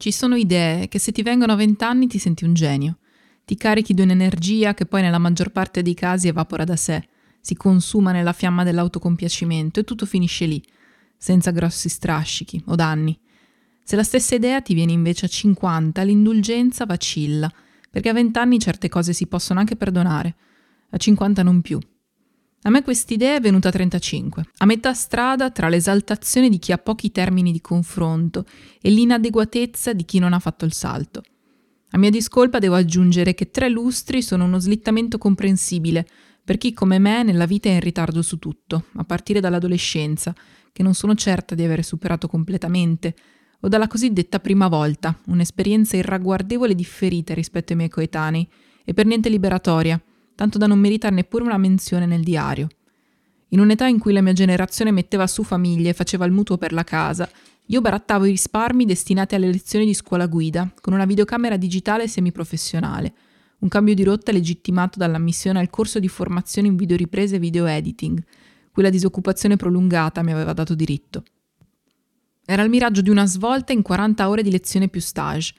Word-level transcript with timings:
Ci 0.00 0.12
sono 0.12 0.34
idee 0.34 0.88
che 0.88 0.98
se 0.98 1.12
ti 1.12 1.20
vengono 1.20 1.52
a 1.52 1.56
vent'anni 1.56 2.06
ti 2.06 2.16
senti 2.16 2.44
un 2.44 2.54
genio. 2.54 3.00
Ti 3.44 3.54
carichi 3.54 3.92
di 3.92 4.00
un'energia 4.00 4.72
che 4.72 4.86
poi 4.86 5.02
nella 5.02 5.18
maggior 5.18 5.50
parte 5.50 5.82
dei 5.82 5.92
casi 5.92 6.26
evapora 6.26 6.64
da 6.64 6.74
sé, 6.74 7.06
si 7.42 7.54
consuma 7.54 8.10
nella 8.10 8.32
fiamma 8.32 8.64
dell'autocompiacimento 8.64 9.78
e 9.78 9.84
tutto 9.84 10.06
finisce 10.06 10.46
lì, 10.46 10.64
senza 11.18 11.50
grossi 11.50 11.90
strascichi 11.90 12.62
o 12.68 12.76
danni. 12.76 13.20
Se 13.84 13.94
la 13.94 14.02
stessa 14.02 14.34
idea 14.34 14.62
ti 14.62 14.72
viene 14.72 14.92
invece 14.92 15.26
a 15.26 15.28
50, 15.28 16.00
l'indulgenza 16.00 16.86
vacilla, 16.86 17.52
perché 17.90 18.08
a 18.08 18.14
20 18.14 18.38
anni 18.38 18.58
certe 18.58 18.88
cose 18.88 19.12
si 19.12 19.26
possono 19.26 19.60
anche 19.60 19.76
perdonare, 19.76 20.34
a 20.88 20.96
50 20.96 21.42
non 21.42 21.60
più. 21.60 21.78
A 22.62 22.68
me 22.68 22.82
quest'idea 22.82 23.36
è 23.36 23.40
venuta 23.40 23.68
a 23.68 23.72
35, 23.72 24.44
a 24.58 24.66
metà 24.66 24.92
strada 24.92 25.50
tra 25.50 25.70
l'esaltazione 25.70 26.50
di 26.50 26.58
chi 26.58 26.72
ha 26.72 26.78
pochi 26.78 27.10
termini 27.10 27.52
di 27.52 27.60
confronto 27.62 28.44
e 28.82 28.90
l'inadeguatezza 28.90 29.94
di 29.94 30.04
chi 30.04 30.18
non 30.18 30.34
ha 30.34 30.38
fatto 30.38 30.66
il 30.66 30.74
salto. 30.74 31.22
A 31.92 31.98
mia 31.98 32.10
discolpa 32.10 32.58
devo 32.58 32.74
aggiungere 32.74 33.32
che 33.32 33.50
tre 33.50 33.70
lustri 33.70 34.20
sono 34.20 34.44
uno 34.44 34.58
slittamento 34.58 35.16
comprensibile 35.16 36.06
per 36.44 36.58
chi 36.58 36.74
come 36.74 36.98
me 36.98 37.22
nella 37.22 37.46
vita 37.46 37.70
è 37.70 37.72
in 37.72 37.80
ritardo 37.80 38.20
su 38.20 38.38
tutto, 38.38 38.86
a 38.96 39.04
partire 39.04 39.40
dall'adolescenza, 39.40 40.34
che 40.72 40.82
non 40.82 40.94
sono 40.94 41.14
certa 41.14 41.54
di 41.54 41.64
avere 41.64 41.82
superato 41.82 42.28
completamente, 42.28 43.14
o 43.60 43.68
dalla 43.68 43.86
cosiddetta 43.86 44.38
prima 44.38 44.68
volta, 44.68 45.18
un'esperienza 45.26 45.96
irragguardevole 45.96 46.74
differita 46.74 47.34
rispetto 47.34 47.72
ai 47.72 47.78
miei 47.78 47.90
coetanei 47.90 48.46
e 48.84 48.92
per 48.92 49.06
niente 49.06 49.28
liberatoria, 49.28 50.00
tanto 50.40 50.56
da 50.56 50.66
non 50.66 50.78
meritare 50.78 51.14
neppure 51.14 51.44
una 51.44 51.58
menzione 51.58 52.06
nel 52.06 52.22
diario. 52.22 52.68
In 53.48 53.60
un'età 53.60 53.86
in 53.86 53.98
cui 53.98 54.14
la 54.14 54.22
mia 54.22 54.32
generazione 54.32 54.90
metteva 54.90 55.26
su 55.26 55.42
famiglie 55.42 55.90
e 55.90 55.92
faceva 55.92 56.24
il 56.24 56.32
mutuo 56.32 56.56
per 56.56 56.72
la 56.72 56.82
casa, 56.82 57.28
io 57.66 57.82
barattavo 57.82 58.24
i 58.24 58.30
risparmi 58.30 58.86
destinati 58.86 59.34
alle 59.34 59.48
lezioni 59.48 59.84
di 59.84 59.92
scuola 59.92 60.26
guida, 60.26 60.72
con 60.80 60.94
una 60.94 61.04
videocamera 61.04 61.58
digitale 61.58 62.08
semiprofessionale, 62.08 63.12
un 63.58 63.68
cambio 63.68 63.92
di 63.92 64.02
rotta 64.02 64.32
legittimato 64.32 64.98
dall'ammissione 64.98 65.58
al 65.58 65.68
corso 65.68 65.98
di 65.98 66.08
formazione 66.08 66.68
in 66.68 66.76
videoriprese 66.76 67.36
e 67.36 67.38
video 67.38 67.66
editing, 67.66 68.24
cui 68.72 68.82
la 68.82 68.88
disoccupazione 68.88 69.56
prolungata 69.56 70.22
mi 70.22 70.32
aveva 70.32 70.54
dato 70.54 70.74
diritto. 70.74 71.22
Era 72.46 72.62
il 72.62 72.70
miraggio 72.70 73.02
di 73.02 73.10
una 73.10 73.26
svolta 73.26 73.74
in 73.74 73.82
40 73.82 74.26
ore 74.26 74.42
di 74.42 74.50
lezione 74.50 74.88
più 74.88 75.02
stage. 75.02 75.52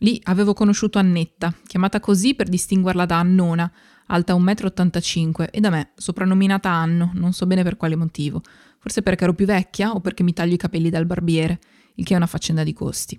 Lì 0.00 0.20
avevo 0.24 0.52
conosciuto 0.52 0.98
Annetta, 0.98 1.54
chiamata 1.66 1.98
così 1.98 2.34
per 2.34 2.50
distinguerla 2.50 3.06
da 3.06 3.20
Annona, 3.20 3.72
alta 4.08 4.34
1,85 4.34 5.42
m, 5.42 5.46
e 5.50 5.60
da 5.60 5.70
me, 5.70 5.92
soprannominata 5.94 6.70
Anno, 6.70 7.10
non 7.14 7.32
so 7.32 7.46
bene 7.46 7.62
per 7.62 7.76
quale 7.76 7.96
motivo. 7.96 8.42
Forse 8.78 9.02
perché 9.02 9.24
ero 9.24 9.34
più 9.34 9.46
vecchia 9.46 9.92
o 9.92 10.00
perché 10.00 10.22
mi 10.22 10.32
taglio 10.32 10.54
i 10.54 10.58
capelli 10.58 10.90
dal 10.90 11.06
barbiere, 11.06 11.58
il 11.94 12.04
che 12.04 12.14
è 12.14 12.16
una 12.16 12.26
faccenda 12.26 12.62
di 12.62 12.72
costi. 12.72 13.18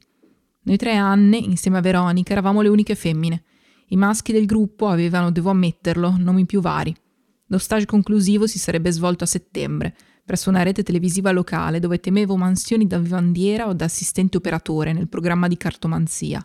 Noi 0.63 0.77
tre 0.77 0.95
Anne, 0.95 1.37
insieme 1.37 1.77
a 1.77 1.81
Veronica, 1.81 2.31
eravamo 2.31 2.61
le 2.61 2.69
uniche 2.69 2.95
femmine. 2.95 3.43
I 3.87 3.95
maschi 3.95 4.31
del 4.31 4.45
gruppo 4.45 4.87
avevano, 4.87 5.31
devo 5.31 5.49
ammetterlo, 5.49 6.15
nomi 6.17 6.45
più 6.45 6.61
vari. 6.61 6.95
Lo 7.47 7.57
stage 7.57 7.85
conclusivo 7.85 8.45
si 8.45 8.59
sarebbe 8.59 8.91
svolto 8.91 9.23
a 9.23 9.27
settembre, 9.27 9.95
presso 10.23 10.49
una 10.49 10.61
rete 10.61 10.83
televisiva 10.83 11.31
locale 11.31 11.79
dove 11.79 11.99
temevo 11.99 12.35
mansioni 12.35 12.85
da 12.85 12.99
vivandiera 12.99 13.67
o 13.67 13.73
da 13.73 13.85
assistente 13.85 14.37
operatore 14.37 14.93
nel 14.93 15.09
programma 15.09 15.47
di 15.47 15.57
cartomanzia. 15.57 16.43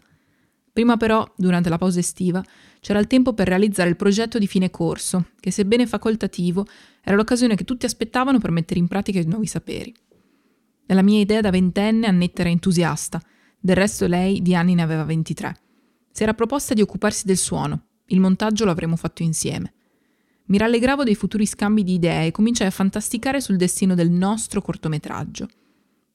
Prima 0.74 0.96
però, 0.96 1.24
durante 1.36 1.68
la 1.68 1.78
pausa 1.78 2.00
estiva, 2.00 2.42
c'era 2.80 2.98
il 2.98 3.06
tempo 3.06 3.32
per 3.32 3.46
realizzare 3.46 3.88
il 3.88 3.94
progetto 3.94 4.40
di 4.40 4.48
fine 4.48 4.70
corso, 4.70 5.28
che 5.38 5.52
sebbene 5.52 5.86
facoltativo, 5.86 6.66
era 7.00 7.14
l'occasione 7.14 7.54
che 7.54 7.62
tutti 7.62 7.86
aspettavano 7.86 8.40
per 8.40 8.50
mettere 8.50 8.80
in 8.80 8.88
pratica 8.88 9.20
i 9.20 9.24
nuovi 9.24 9.46
saperi. 9.46 9.94
Nella 10.86 11.02
mia 11.02 11.20
idea 11.20 11.40
da 11.40 11.50
ventenne 11.50 12.08
Annetta 12.08 12.40
era 12.40 12.50
entusiasta, 12.50 13.22
del 13.60 13.76
resto 13.76 14.08
lei 14.08 14.42
di 14.42 14.56
anni 14.56 14.74
ne 14.74 14.82
aveva 14.82 15.04
23. 15.04 15.56
Si 16.10 16.24
era 16.24 16.34
proposta 16.34 16.74
di 16.74 16.82
occuparsi 16.82 17.24
del 17.24 17.36
suono, 17.36 17.84
il 18.06 18.18
montaggio 18.18 18.64
lo 18.64 18.72
avremmo 18.72 18.96
fatto 18.96 19.22
insieme. 19.22 19.74
Mi 20.46 20.58
rallegravo 20.58 21.04
dei 21.04 21.14
futuri 21.14 21.46
scambi 21.46 21.84
di 21.84 21.94
idee 21.94 22.26
e 22.26 22.30
cominciai 22.32 22.66
a 22.66 22.72
fantasticare 22.72 23.40
sul 23.40 23.56
destino 23.56 23.94
del 23.94 24.10
nostro 24.10 24.60
cortometraggio. 24.60 25.46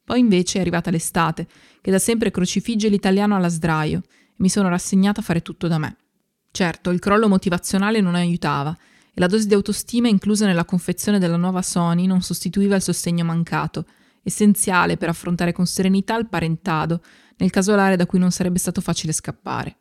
Poi 0.03 0.19
invece 0.19 0.57
è 0.57 0.61
arrivata 0.61 0.91
l'estate, 0.91 1.47
che 1.79 1.91
da 1.91 1.99
sempre 1.99 2.29
crocifigge 2.29 2.89
l'italiano 2.89 3.37
alla 3.37 3.47
sdraio, 3.47 4.01
mi 4.39 4.49
sono 4.49 4.69
rassegnata 4.69 5.21
a 5.21 5.23
fare 5.23 5.41
tutto 5.41 5.67
da 5.67 5.77
me. 5.77 5.95
Certo, 6.51 6.89
il 6.89 6.99
crollo 6.99 7.27
motivazionale 7.27 8.01
non 8.01 8.15
aiutava, 8.15 8.75
e 9.13 9.19
la 9.19 9.27
dose 9.27 9.47
di 9.47 9.53
autostima 9.53 10.07
inclusa 10.07 10.45
nella 10.45 10.65
confezione 10.65 11.19
della 11.19 11.37
nuova 11.37 11.61
Sony 11.61 12.05
non 12.05 12.21
sostituiva 12.21 12.75
il 12.75 12.81
sostegno 12.81 13.23
mancato, 13.23 13.85
essenziale 14.23 14.97
per 14.97 15.09
affrontare 15.09 15.51
con 15.51 15.65
serenità 15.65 16.17
il 16.17 16.27
parentado, 16.27 17.01
nel 17.37 17.49
casolare 17.49 17.95
da 17.95 18.05
cui 18.05 18.19
non 18.19 18.31
sarebbe 18.31 18.59
stato 18.59 18.81
facile 18.81 19.13
scappare. 19.13 19.75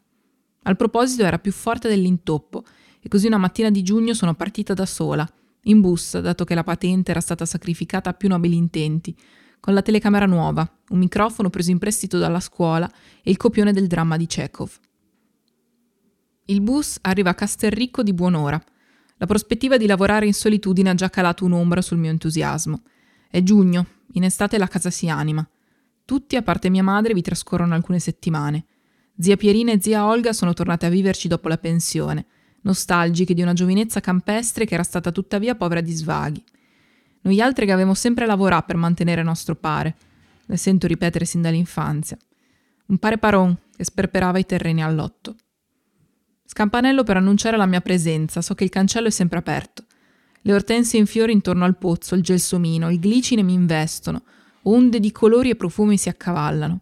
Al 0.64 0.76
proposito 0.76 1.24
era 1.24 1.38
più 1.38 1.52
forte 1.52 1.88
dell'intoppo 1.88 2.64
e 3.00 3.08
così 3.08 3.26
una 3.26 3.38
mattina 3.38 3.70
di 3.70 3.82
giugno 3.82 4.14
sono 4.14 4.34
partita 4.34 4.74
da 4.74 4.86
sola, 4.86 5.28
in 5.62 5.80
bus, 5.80 6.18
dato 6.18 6.44
che 6.44 6.54
la 6.54 6.62
patente 6.62 7.10
era 7.10 7.20
stata 7.20 7.44
sacrificata 7.44 8.10
a 8.10 8.14
più 8.14 8.28
nobili 8.28 8.56
intenti, 8.56 9.16
con 9.60 9.74
la 9.74 9.82
telecamera 9.82 10.26
nuova, 10.26 10.68
un 10.90 10.98
microfono 10.98 11.50
preso 11.50 11.70
in 11.70 11.78
prestito 11.78 12.18
dalla 12.18 12.40
scuola 12.40 12.90
e 13.22 13.30
il 13.30 13.36
copione 13.36 13.72
del 13.72 13.86
dramma 13.86 14.16
di 14.16 14.26
Chekhov. 14.26 14.70
Il 16.46 16.60
bus 16.60 16.98
arriva 17.02 17.30
a 17.30 17.34
Castelricco 17.34 18.02
di 18.02 18.14
buon'ora. 18.14 18.62
La 19.18 19.26
prospettiva 19.26 19.76
di 19.76 19.86
lavorare 19.86 20.26
in 20.26 20.34
solitudine 20.34 20.90
ha 20.90 20.94
già 20.94 21.10
calato 21.10 21.44
un'ombra 21.44 21.82
sul 21.82 21.98
mio 21.98 22.10
entusiasmo. 22.10 22.82
È 23.28 23.42
giugno, 23.42 23.86
in 24.12 24.24
estate 24.24 24.58
la 24.58 24.68
casa 24.68 24.90
si 24.90 25.08
anima. 25.08 25.46
Tutti, 26.04 26.36
a 26.36 26.42
parte 26.42 26.70
mia 26.70 26.82
madre, 26.82 27.12
vi 27.12 27.20
trascorrono 27.20 27.74
alcune 27.74 27.98
settimane. 27.98 28.64
Zia 29.18 29.36
Pierina 29.36 29.72
e 29.72 29.80
zia 29.80 30.06
Olga 30.06 30.32
sono 30.32 30.54
tornate 30.54 30.86
a 30.86 30.90
viverci 30.90 31.28
dopo 31.28 31.48
la 31.48 31.58
pensione 31.58 32.26
nostalgiche 32.62 33.34
di 33.34 33.42
una 33.42 33.52
giovinezza 33.52 34.00
campestre 34.00 34.64
che 34.64 34.74
era 34.74 34.82
stata 34.82 35.12
tuttavia 35.12 35.54
povera 35.54 35.80
di 35.80 35.92
svaghi. 35.92 36.42
Noi 37.22 37.40
altri 37.40 37.66
che 37.66 37.72
avevamo 37.72 37.94
sempre 37.94 38.26
lavorato 38.26 38.66
per 38.66 38.76
mantenere 38.76 39.22
nostro 39.22 39.54
pare, 39.54 39.96
le 40.46 40.56
sento 40.56 40.86
ripetere 40.86 41.24
sin 41.24 41.42
dall'infanzia. 41.42 42.16
Un 42.86 42.98
pare 42.98 43.18
paron 43.18 43.56
che 43.76 43.84
sperperava 43.84 44.38
i 44.38 44.46
terreni 44.46 44.82
all'otto. 44.82 45.36
Scampanello 46.44 47.04
per 47.04 47.18
annunciare 47.18 47.56
la 47.56 47.66
mia 47.66 47.82
presenza, 47.82 48.40
so 48.40 48.54
che 48.54 48.64
il 48.64 48.70
cancello 48.70 49.08
è 49.08 49.10
sempre 49.10 49.38
aperto. 49.38 49.84
Le 50.40 50.54
ortensie 50.54 50.98
in 50.98 51.06
fiori 51.06 51.32
intorno 51.32 51.64
al 51.64 51.76
pozzo, 51.76 52.14
il 52.14 52.22
gelsomino, 52.22 52.90
il 52.90 52.98
glicine 52.98 53.42
mi 53.42 53.52
investono, 53.52 54.22
onde 54.62 55.00
di 55.00 55.12
colori 55.12 55.50
e 55.50 55.56
profumi 55.56 55.98
si 55.98 56.08
accavallano. 56.08 56.80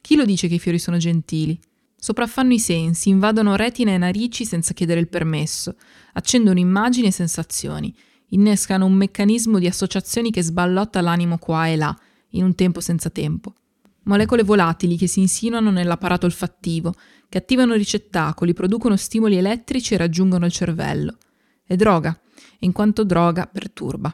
Chi 0.00 0.14
lo 0.14 0.24
dice 0.24 0.46
che 0.46 0.54
i 0.54 0.60
fiori 0.60 0.78
sono 0.78 0.98
gentili? 0.98 1.58
Sopraffanno 1.96 2.52
i 2.52 2.58
sensi, 2.58 3.08
invadono 3.08 3.56
retina 3.56 3.90
e 3.92 3.98
narici 3.98 4.44
senza 4.44 4.74
chiedere 4.74 5.00
il 5.00 5.08
permesso, 5.08 5.76
accendono 6.12 6.58
immagini 6.58 7.06
e 7.06 7.10
sensazioni, 7.12 7.92
innescano 8.34 8.86
un 8.86 8.92
meccanismo 8.94 9.58
di 9.58 9.66
associazioni 9.66 10.30
che 10.30 10.42
sballotta 10.42 11.00
l'animo 11.00 11.38
qua 11.38 11.68
e 11.68 11.76
là, 11.76 11.96
in 12.30 12.44
un 12.44 12.54
tempo 12.54 12.80
senza 12.80 13.10
tempo. 13.10 13.54
Molecole 14.04 14.42
volatili 14.42 14.96
che 14.96 15.06
si 15.06 15.20
insinuano 15.20 15.70
nell'apparato 15.70 16.26
olfattivo, 16.26 16.94
che 17.28 17.38
attivano 17.38 17.74
ricettacoli, 17.74 18.52
producono 18.52 18.96
stimoli 18.96 19.36
elettrici 19.36 19.94
e 19.94 19.96
raggiungono 19.96 20.44
il 20.44 20.52
cervello. 20.52 21.16
È 21.64 21.74
droga, 21.74 22.18
e 22.58 22.66
in 22.66 22.72
quanto 22.72 23.04
droga 23.04 23.46
perturba. 23.46 24.12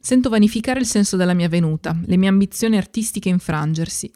Sento 0.00 0.28
vanificare 0.28 0.80
il 0.80 0.86
senso 0.86 1.16
della 1.16 1.34
mia 1.34 1.48
venuta, 1.48 1.96
le 2.04 2.16
mie 2.16 2.28
ambizioni 2.28 2.76
artistiche 2.76 3.28
infrangersi, 3.28 4.12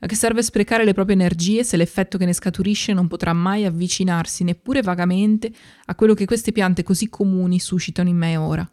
a 0.00 0.06
che 0.06 0.14
serve 0.14 0.42
sprecare 0.42 0.84
le 0.84 0.92
proprie 0.92 1.16
energie 1.16 1.64
se 1.64 1.76
l'effetto 1.76 2.18
che 2.18 2.26
ne 2.26 2.32
scaturisce 2.32 2.92
non 2.92 3.08
potrà 3.08 3.32
mai 3.32 3.64
avvicinarsi 3.64 4.44
neppure 4.44 4.82
vagamente 4.82 5.50
a 5.86 5.94
quello 5.94 6.14
che 6.14 6.26
queste 6.26 6.52
piante 6.52 6.82
così 6.82 7.08
comuni 7.08 7.58
suscitano 7.58 8.08
in 8.08 8.16
me 8.16 8.36
ora? 8.36 8.70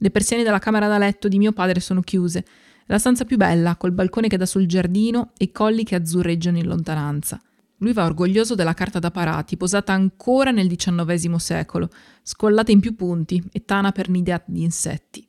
Le 0.00 0.10
persiane 0.10 0.44
della 0.44 0.60
camera 0.60 0.86
da 0.86 0.98
letto 0.98 1.26
di 1.26 1.38
mio 1.38 1.52
padre 1.52 1.80
sono 1.80 2.02
chiuse, 2.02 2.44
la 2.86 2.98
stanza 2.98 3.24
più 3.24 3.36
bella, 3.36 3.76
col 3.76 3.92
balcone 3.92 4.28
che 4.28 4.36
dà 4.36 4.46
sul 4.46 4.66
giardino 4.66 5.32
e 5.36 5.46
i 5.46 5.52
colli 5.52 5.84
che 5.84 5.96
azzurreggiano 5.96 6.56
in 6.56 6.66
lontananza. 6.66 7.40
Lui 7.78 7.92
va 7.92 8.04
orgoglioso 8.04 8.54
della 8.54 8.74
carta 8.74 8.98
da 8.98 9.10
parati, 9.10 9.56
posata 9.56 9.92
ancora 9.92 10.50
nel 10.50 10.68
XIX 10.68 11.34
secolo, 11.34 11.88
scollata 12.22 12.72
in 12.72 12.80
più 12.80 12.94
punti 12.94 13.42
e 13.52 13.64
tana 13.64 13.92
per 13.92 14.08
un'idea 14.08 14.42
di 14.46 14.62
insetti. 14.62 15.26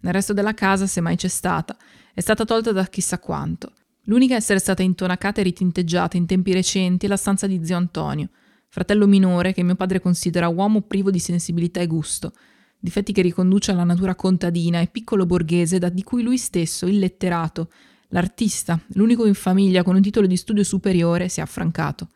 Nel 0.00 0.12
resto 0.12 0.32
della 0.32 0.54
casa, 0.54 0.86
se 0.86 1.00
mai 1.00 1.16
c'è 1.16 1.28
stata, 1.28 1.76
è 2.14 2.20
stata 2.20 2.44
tolta 2.44 2.72
da 2.72 2.84
chissà 2.84 3.18
quanto. 3.18 3.72
L'unica 4.08 4.34
a 4.34 4.36
essere 4.36 4.60
stata 4.60 4.82
intonacata 4.82 5.40
e 5.40 5.44
ritinteggiata 5.44 6.16
in 6.16 6.26
tempi 6.26 6.52
recenti 6.52 7.06
è 7.06 7.08
la 7.08 7.16
stanza 7.16 7.46
di 7.48 7.64
zio 7.64 7.76
Antonio, 7.76 8.28
fratello 8.68 9.06
minore 9.06 9.52
che 9.52 9.64
mio 9.64 9.74
padre 9.74 10.00
considera 10.00 10.48
uomo 10.48 10.82
privo 10.82 11.10
di 11.10 11.18
sensibilità 11.18 11.80
e 11.80 11.88
gusto, 11.88 12.32
difetti 12.78 13.12
che 13.12 13.22
riconduce 13.22 13.72
alla 13.72 13.82
natura 13.82 14.14
contadina 14.14 14.80
e 14.80 14.86
piccolo 14.86 15.26
borghese 15.26 15.78
da 15.78 15.88
di 15.88 16.04
cui 16.04 16.22
lui 16.22 16.38
stesso, 16.38 16.86
il 16.86 17.00
letterato, 17.00 17.68
l'artista, 18.08 18.78
l'unico 18.90 19.26
in 19.26 19.34
famiglia 19.34 19.82
con 19.82 19.96
un 19.96 20.02
titolo 20.02 20.28
di 20.28 20.36
studio 20.36 20.62
superiore, 20.62 21.28
si 21.28 21.40
è 21.40 21.42
affrancato. 21.42 22.10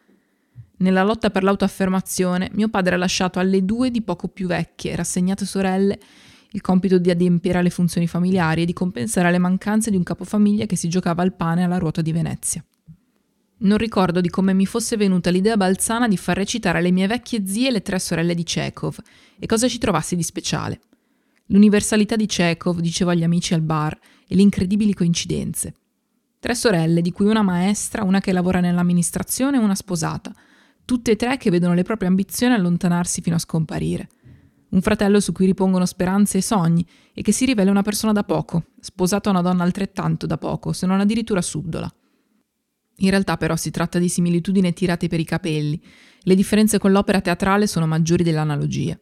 Nella 0.78 1.02
lotta 1.02 1.30
per 1.30 1.42
l'autoaffermazione, 1.42 2.50
mio 2.52 2.68
padre 2.68 2.94
ha 2.94 2.98
lasciato 2.98 3.40
alle 3.40 3.64
due 3.64 3.90
di 3.90 4.00
poco 4.00 4.28
più 4.28 4.46
vecchie, 4.46 4.94
rassegnate 4.94 5.44
sorelle 5.44 5.98
il 6.52 6.60
compito 6.60 6.98
di 6.98 7.10
adempiere 7.10 7.58
alle 7.58 7.70
funzioni 7.70 8.06
familiari 8.06 8.62
e 8.62 8.64
di 8.64 8.72
compensare 8.72 9.30
le 9.30 9.38
mancanze 9.38 9.90
di 9.90 9.96
un 9.96 10.02
capofamiglia 10.02 10.66
che 10.66 10.76
si 10.76 10.88
giocava 10.88 11.22
al 11.22 11.34
pane 11.34 11.64
alla 11.64 11.78
ruota 11.78 12.02
di 12.02 12.12
Venezia. 12.12 12.64
Non 13.62 13.76
ricordo 13.76 14.20
di 14.20 14.30
come 14.30 14.54
mi 14.54 14.66
fosse 14.66 14.96
venuta 14.96 15.30
l'idea 15.30 15.56
balzana 15.56 16.08
di 16.08 16.16
far 16.16 16.36
recitare 16.36 16.78
alle 16.78 16.90
mie 16.90 17.06
vecchie 17.06 17.46
zie 17.46 17.70
le 17.70 17.82
tre 17.82 17.98
sorelle 17.98 18.34
di 18.34 18.42
Chekhov 18.42 18.98
e 19.38 19.46
cosa 19.46 19.68
ci 19.68 19.78
trovassi 19.78 20.16
di 20.16 20.22
speciale. 20.22 20.80
L'universalità 21.46 22.16
di 22.16 22.26
Chekhov, 22.26 22.80
dicevo 22.80 23.10
agli 23.10 23.24
amici 23.24 23.54
al 23.54 23.60
bar, 23.60 23.98
e 24.26 24.34
le 24.34 24.42
incredibili 24.42 24.94
coincidenze. 24.94 25.74
Tre 26.38 26.54
sorelle, 26.54 27.02
di 27.02 27.12
cui 27.12 27.26
una 27.26 27.42
maestra, 27.42 28.02
una 28.02 28.20
che 28.20 28.32
lavora 28.32 28.60
nell'amministrazione 28.60 29.58
e 29.58 29.60
una 29.60 29.74
sposata, 29.74 30.32
tutte 30.84 31.10
e 31.10 31.16
tre 31.16 31.36
che 31.36 31.50
vedono 31.50 31.74
le 31.74 31.82
proprie 31.82 32.08
ambizioni 32.08 32.54
allontanarsi 32.54 33.20
fino 33.20 33.36
a 33.36 33.40
scomparire. 33.40 34.08
Un 34.70 34.82
fratello 34.82 35.20
su 35.20 35.32
cui 35.32 35.46
ripongono 35.46 35.84
speranze 35.84 36.38
e 36.38 36.42
sogni 36.42 36.86
e 37.12 37.22
che 37.22 37.32
si 37.32 37.44
rivela 37.44 37.70
una 37.70 37.82
persona 37.82 38.12
da 38.12 38.22
poco, 38.22 38.66
sposato 38.80 39.28
a 39.28 39.32
una 39.32 39.42
donna 39.42 39.64
altrettanto 39.64 40.26
da 40.26 40.38
poco, 40.38 40.72
se 40.72 40.86
non 40.86 41.00
addirittura 41.00 41.42
subdola. 41.42 41.92
In 43.02 43.10
realtà 43.10 43.36
però 43.36 43.56
si 43.56 43.70
tratta 43.70 43.98
di 43.98 44.08
similitudini 44.08 44.72
tirate 44.72 45.08
per 45.08 45.20
i 45.20 45.24
capelli. 45.24 45.80
Le 46.22 46.34
differenze 46.34 46.78
con 46.78 46.92
l'opera 46.92 47.20
teatrale 47.20 47.66
sono 47.66 47.86
maggiori 47.86 48.22
delle 48.22 48.38
analogie. 48.38 49.00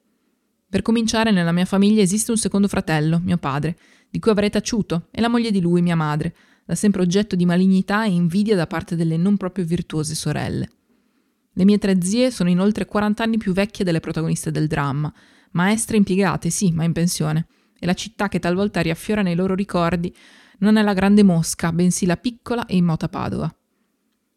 Per 0.71 0.83
cominciare, 0.83 1.31
nella 1.31 1.53
mia 1.53 1.65
famiglia 1.65 2.03
esiste 2.03 2.31
un 2.31 2.37
secondo 2.37 2.69
fratello, 2.69 3.21
mio 3.23 3.39
padre, 3.39 3.77
di 4.11 4.19
cui 4.19 4.31
avrei 4.31 4.51
taciuto, 4.51 5.09
e 5.11 5.21
la 5.21 5.29
moglie 5.29 5.51
di 5.51 5.61
lui, 5.61 5.83
mia 5.83 5.97
madre, 5.97 6.35
da 6.65 6.75
sempre 6.75 7.03
oggetto 7.03 7.37
di 7.37 7.47
malignità 7.47 8.05
e 8.05 8.11
invidia 8.11 8.55
da 8.55 8.67
parte 8.67 8.95
delle 8.95 9.17
non 9.17 9.37
proprio 9.37 9.65
virtuose 9.65 10.15
sorelle. 10.15 10.69
Le 11.53 11.65
mie 11.65 11.79
tre 11.79 12.01
zie 12.03 12.31
sono 12.31 12.51
inoltre 12.51 12.85
40 12.85 13.23
anni 13.23 13.39
più 13.39 13.53
vecchie 13.53 13.85
delle 13.85 14.01
protagoniste 14.01 14.51
del 14.51 14.67
dramma, 14.67 15.13
maestre 15.53 15.97
impiegate, 15.97 16.51
sì, 16.51 16.73
ma 16.73 16.85
in 16.85 16.93
pensione, 16.93 17.47
e 17.79 17.87
la 17.87 17.95
città 17.95 18.29
che 18.29 18.39
talvolta 18.39 18.81
riaffiora 18.81 19.23
nei 19.23 19.35
loro 19.35 19.55
ricordi 19.55 20.15
non 20.59 20.77
è 20.77 20.83
la 20.83 20.93
grande 20.93 21.23
Mosca, 21.23 21.73
bensì 21.73 22.07
la 22.07 22.17
piccola 22.17 22.67
e 22.67 22.77
immota 22.77 23.09
Padova. 23.09 23.53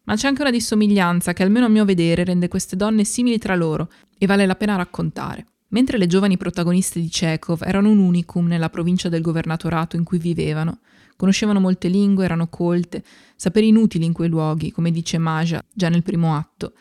Ma 0.04 0.16
c'è 0.16 0.26
anche 0.26 0.42
una 0.42 0.50
dissomiglianza 0.50 1.32
che 1.32 1.42
almeno 1.42 1.66
a 1.66 1.68
mio 1.68 1.84
vedere 1.84 2.24
rende 2.24 2.48
queste 2.48 2.76
donne 2.76 3.04
simili 3.04 3.38
tra 3.38 3.54
loro 3.54 3.88
e 4.18 4.26
vale 4.26 4.46
la 4.46 4.56
pena 4.56 4.76
raccontare. 4.76 5.46
Mentre 5.68 5.96
le 5.96 6.06
giovani 6.06 6.36
protagoniste 6.36 7.00
di 7.00 7.08
Chekhov 7.08 7.62
erano 7.62 7.88
un 7.88 7.98
unicum 7.98 8.46
nella 8.46 8.68
provincia 8.68 9.08
del 9.08 9.22
governatorato 9.22 9.96
in 9.96 10.04
cui 10.04 10.18
vivevano, 10.18 10.80
conoscevano 11.16 11.60
molte 11.60 11.88
lingue, 11.88 12.24
erano 12.24 12.48
colte, 12.48 13.02
saperi 13.36 13.68
inutili 13.68 14.04
in 14.04 14.12
quei 14.12 14.28
luoghi, 14.28 14.70
come 14.70 14.90
dice 14.90 15.18
Maja 15.18 15.62
già 15.72 15.88
nel 15.88 16.02
primo 16.02 16.36
atto. 16.36 16.72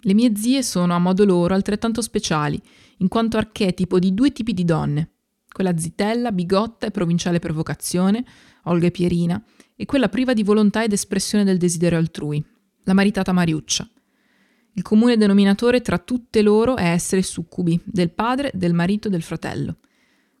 Le 0.00 0.14
mie 0.14 0.34
zie 0.34 0.62
sono 0.62 0.94
a 0.94 0.98
modo 0.98 1.24
loro 1.24 1.54
altrettanto 1.54 2.00
speciali, 2.00 2.60
in 2.98 3.08
quanto 3.08 3.36
archetipo 3.36 3.98
di 3.98 4.14
due 4.14 4.32
tipi 4.32 4.52
di 4.52 4.64
donne, 4.64 5.10
quella 5.52 5.76
zitella, 5.76 6.32
bigotta 6.32 6.86
e 6.86 6.90
provinciale 6.90 7.38
per 7.38 7.52
vocazione, 7.52 8.24
Olga 8.64 8.86
e 8.86 8.90
Pierina, 8.90 9.42
e 9.74 9.86
quella 9.86 10.08
priva 10.08 10.32
di 10.32 10.42
volontà 10.42 10.82
ed 10.82 10.92
espressione 10.92 11.44
del 11.44 11.58
desiderio 11.58 11.98
altrui, 11.98 12.44
la 12.84 12.94
maritata 12.94 13.32
Mariuccia. 13.32 13.88
Il 14.72 14.82
comune 14.82 15.16
denominatore 15.16 15.80
tra 15.80 15.96
tutte 15.96 16.42
loro 16.42 16.76
è 16.76 16.90
essere 16.90 17.22
succubi 17.22 17.80
del 17.84 18.10
padre, 18.10 18.50
del 18.52 18.74
marito 18.74 19.08
e 19.08 19.10
del 19.10 19.22
fratello. 19.22 19.78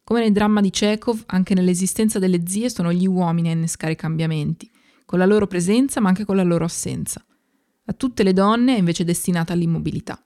Come 0.04 0.20
nel 0.20 0.32
dramma 0.32 0.60
di 0.60 0.68
Chekhov, 0.68 1.22
anche 1.26 1.54
nell'esistenza 1.54 2.18
delle 2.18 2.46
zie 2.46 2.68
sono 2.68 2.92
gli 2.92 3.06
uomini 3.06 3.48
a 3.48 3.52
innescare 3.52 3.94
i 3.94 3.96
cambiamenti, 3.96 4.70
con 5.06 5.18
la 5.18 5.24
loro 5.24 5.46
presenza 5.46 6.00
ma 6.00 6.08
anche 6.08 6.26
con 6.26 6.36
la 6.36 6.42
loro 6.42 6.66
assenza. 6.66 7.24
A 7.86 7.92
tutte 7.94 8.22
le 8.22 8.34
donne 8.34 8.74
è 8.74 8.78
invece 8.78 9.04
destinata 9.04 9.54
all'immobilità. 9.54 10.22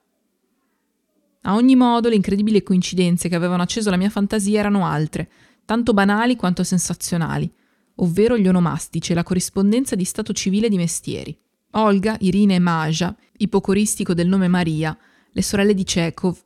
A 1.42 1.54
ogni 1.54 1.75
modo, 1.75 2.08
le 2.08 2.16
incredibili 2.16 2.62
coincidenze 2.62 3.28
che 3.28 3.34
avevano 3.34 3.62
acceso 3.62 3.90
la 3.90 3.96
mia 3.96 4.10
fantasia 4.10 4.58
erano 4.58 4.84
altre, 4.84 5.31
tanto 5.64 5.94
banali 5.94 6.37
quanto 6.37 6.62
sensazionali, 6.64 7.50
ovvero 7.96 8.37
gli 8.37 8.48
onomastici 8.48 9.12
e 9.12 9.14
la 9.14 9.22
corrispondenza 9.22 9.94
di 9.94 10.04
stato 10.04 10.32
civile 10.32 10.69
di 10.69 10.76
mestieri. 10.76 11.37
Olga, 11.72 12.16
Irina 12.20 12.54
e 12.54 12.58
Maja, 12.58 13.16
ipocoristico 13.38 14.12
del 14.12 14.28
nome 14.28 14.48
Maria, 14.48 14.96
le 15.31 15.42
sorelle 15.42 15.75
di 15.75 15.84
Chekhov, 15.84 16.37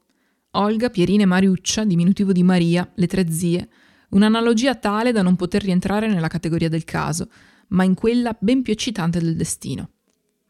Olga, 0.52 0.90
Pierina 0.90 1.22
e 1.22 1.26
Mariuccia, 1.26 1.84
diminutivo 1.84 2.32
di 2.32 2.42
Maria, 2.42 2.88
le 2.94 3.06
tre 3.06 3.28
zie, 3.30 3.68
un'analogia 4.10 4.76
tale 4.76 5.10
da 5.10 5.22
non 5.22 5.34
poter 5.34 5.62
rientrare 5.62 6.06
nella 6.06 6.28
categoria 6.28 6.68
del 6.68 6.84
caso, 6.84 7.28
ma 7.68 7.82
in 7.82 7.94
quella 7.94 8.36
ben 8.38 8.62
più 8.62 8.72
eccitante 8.72 9.18
del 9.18 9.34
destino. 9.34 9.90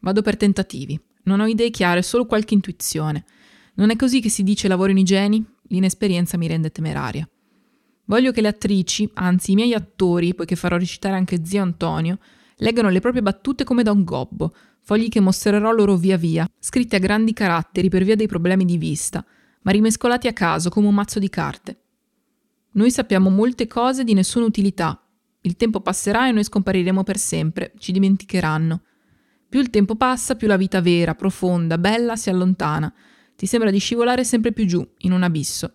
Vado 0.01 0.21
per 0.21 0.37
tentativi, 0.37 0.99
non 1.23 1.39
ho 1.39 1.47
idee 1.47 1.71
chiare, 1.71 2.03
solo 2.03 2.25
qualche 2.25 2.53
intuizione. 2.53 3.25
Non 3.75 3.89
è 3.89 3.95
così 3.95 4.21
che 4.21 4.29
si 4.29 4.43
dice 4.43 4.67
lavorino 4.67 4.99
i 4.99 5.03
geni? 5.03 5.43
L'inesperienza 5.67 6.37
mi 6.37 6.47
rende 6.47 6.71
temeraria. 6.71 7.27
Voglio 8.05 8.31
che 8.31 8.41
le 8.41 8.47
attrici, 8.47 9.09
anzi 9.15 9.51
i 9.51 9.55
miei 9.55 9.73
attori, 9.73 10.35
poiché 10.35 10.55
farò 10.55 10.77
recitare 10.77 11.15
anche 11.15 11.43
zio 11.43 11.61
Antonio, 11.61 12.19
leggano 12.57 12.89
le 12.89 12.99
proprie 12.99 13.21
battute 13.21 13.63
come 13.63 13.83
da 13.83 13.91
un 13.91 14.03
gobbo, 14.03 14.53
fogli 14.81 15.09
che 15.09 15.19
mostrerò 15.19 15.71
loro 15.71 15.95
via 15.95 16.15
via, 16.15 16.47
scritti 16.59 16.95
a 16.95 16.99
grandi 16.99 17.33
caratteri 17.33 17.89
per 17.89 18.03
via 18.03 18.15
dei 18.15 18.27
problemi 18.27 18.63
di 18.63 18.77
vista, 18.77 19.25
ma 19.63 19.71
rimescolati 19.71 20.27
a 20.27 20.33
caso 20.33 20.69
come 20.69 20.87
un 20.87 20.93
mazzo 20.93 21.19
di 21.19 21.29
carte. 21.29 21.79
Noi 22.73 22.91
sappiamo 22.91 23.29
molte 23.29 23.67
cose 23.67 24.03
di 24.03 24.13
nessuna 24.13 24.45
utilità. 24.45 25.01
Il 25.41 25.55
tempo 25.55 25.81
passerà 25.81 26.27
e 26.27 26.31
noi 26.31 26.43
scompariremo 26.43 27.03
per 27.03 27.17
sempre, 27.17 27.73
ci 27.79 27.91
dimenticheranno. 27.91 28.81
Più 29.49 29.59
il 29.59 29.69
tempo 29.69 29.95
passa, 29.95 30.35
più 30.35 30.47
la 30.47 30.57
vita 30.57 30.81
vera, 30.81 31.15
profonda, 31.15 31.77
bella 31.77 32.15
si 32.15 32.29
allontana. 32.29 32.93
Ti 33.35 33.45
sembra 33.45 33.71
di 33.71 33.79
scivolare 33.79 34.23
sempre 34.23 34.51
più 34.51 34.65
giù, 34.65 34.87
in 34.99 35.11
un 35.11 35.23
abisso 35.23 35.73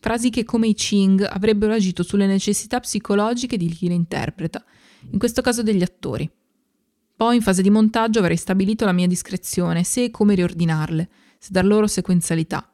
frasi 0.00 0.30
che 0.30 0.44
come 0.44 0.66
i 0.66 0.74
Ching 0.74 1.22
avrebbero 1.22 1.74
agito 1.74 2.02
sulle 2.02 2.26
necessità 2.26 2.80
psicologiche 2.80 3.56
di 3.56 3.68
chi 3.68 3.86
le 3.86 3.94
interpreta, 3.94 4.64
in 5.10 5.18
questo 5.18 5.42
caso 5.42 5.62
degli 5.62 5.82
attori. 5.82 6.28
Poi 7.14 7.36
in 7.36 7.42
fase 7.42 7.60
di 7.60 7.68
montaggio 7.68 8.18
avrei 8.18 8.38
stabilito 8.38 8.86
la 8.86 8.92
mia 8.92 9.06
discrezione, 9.06 9.84
se 9.84 10.04
e 10.04 10.10
come 10.10 10.34
riordinarle, 10.34 11.08
se 11.38 11.50
dar 11.52 11.66
loro 11.66 11.86
sequenzialità. 11.86 12.66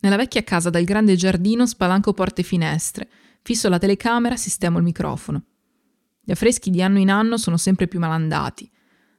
Nella 0.00 0.16
vecchia 0.16 0.44
casa 0.44 0.68
dal 0.68 0.84
grande 0.84 1.16
giardino 1.16 1.66
spalanco 1.66 2.12
porte 2.12 2.42
e 2.42 2.44
finestre, 2.44 3.08
fisso 3.40 3.70
la 3.70 3.78
telecamera, 3.78 4.36
sistemo 4.36 4.76
il 4.76 4.84
microfono. 4.84 5.44
Gli 6.20 6.32
affreschi 6.32 6.70
di 6.70 6.82
anno 6.82 6.98
in 6.98 7.10
anno 7.10 7.38
sono 7.38 7.56
sempre 7.56 7.88
più 7.88 7.98
malandati. 7.98 8.70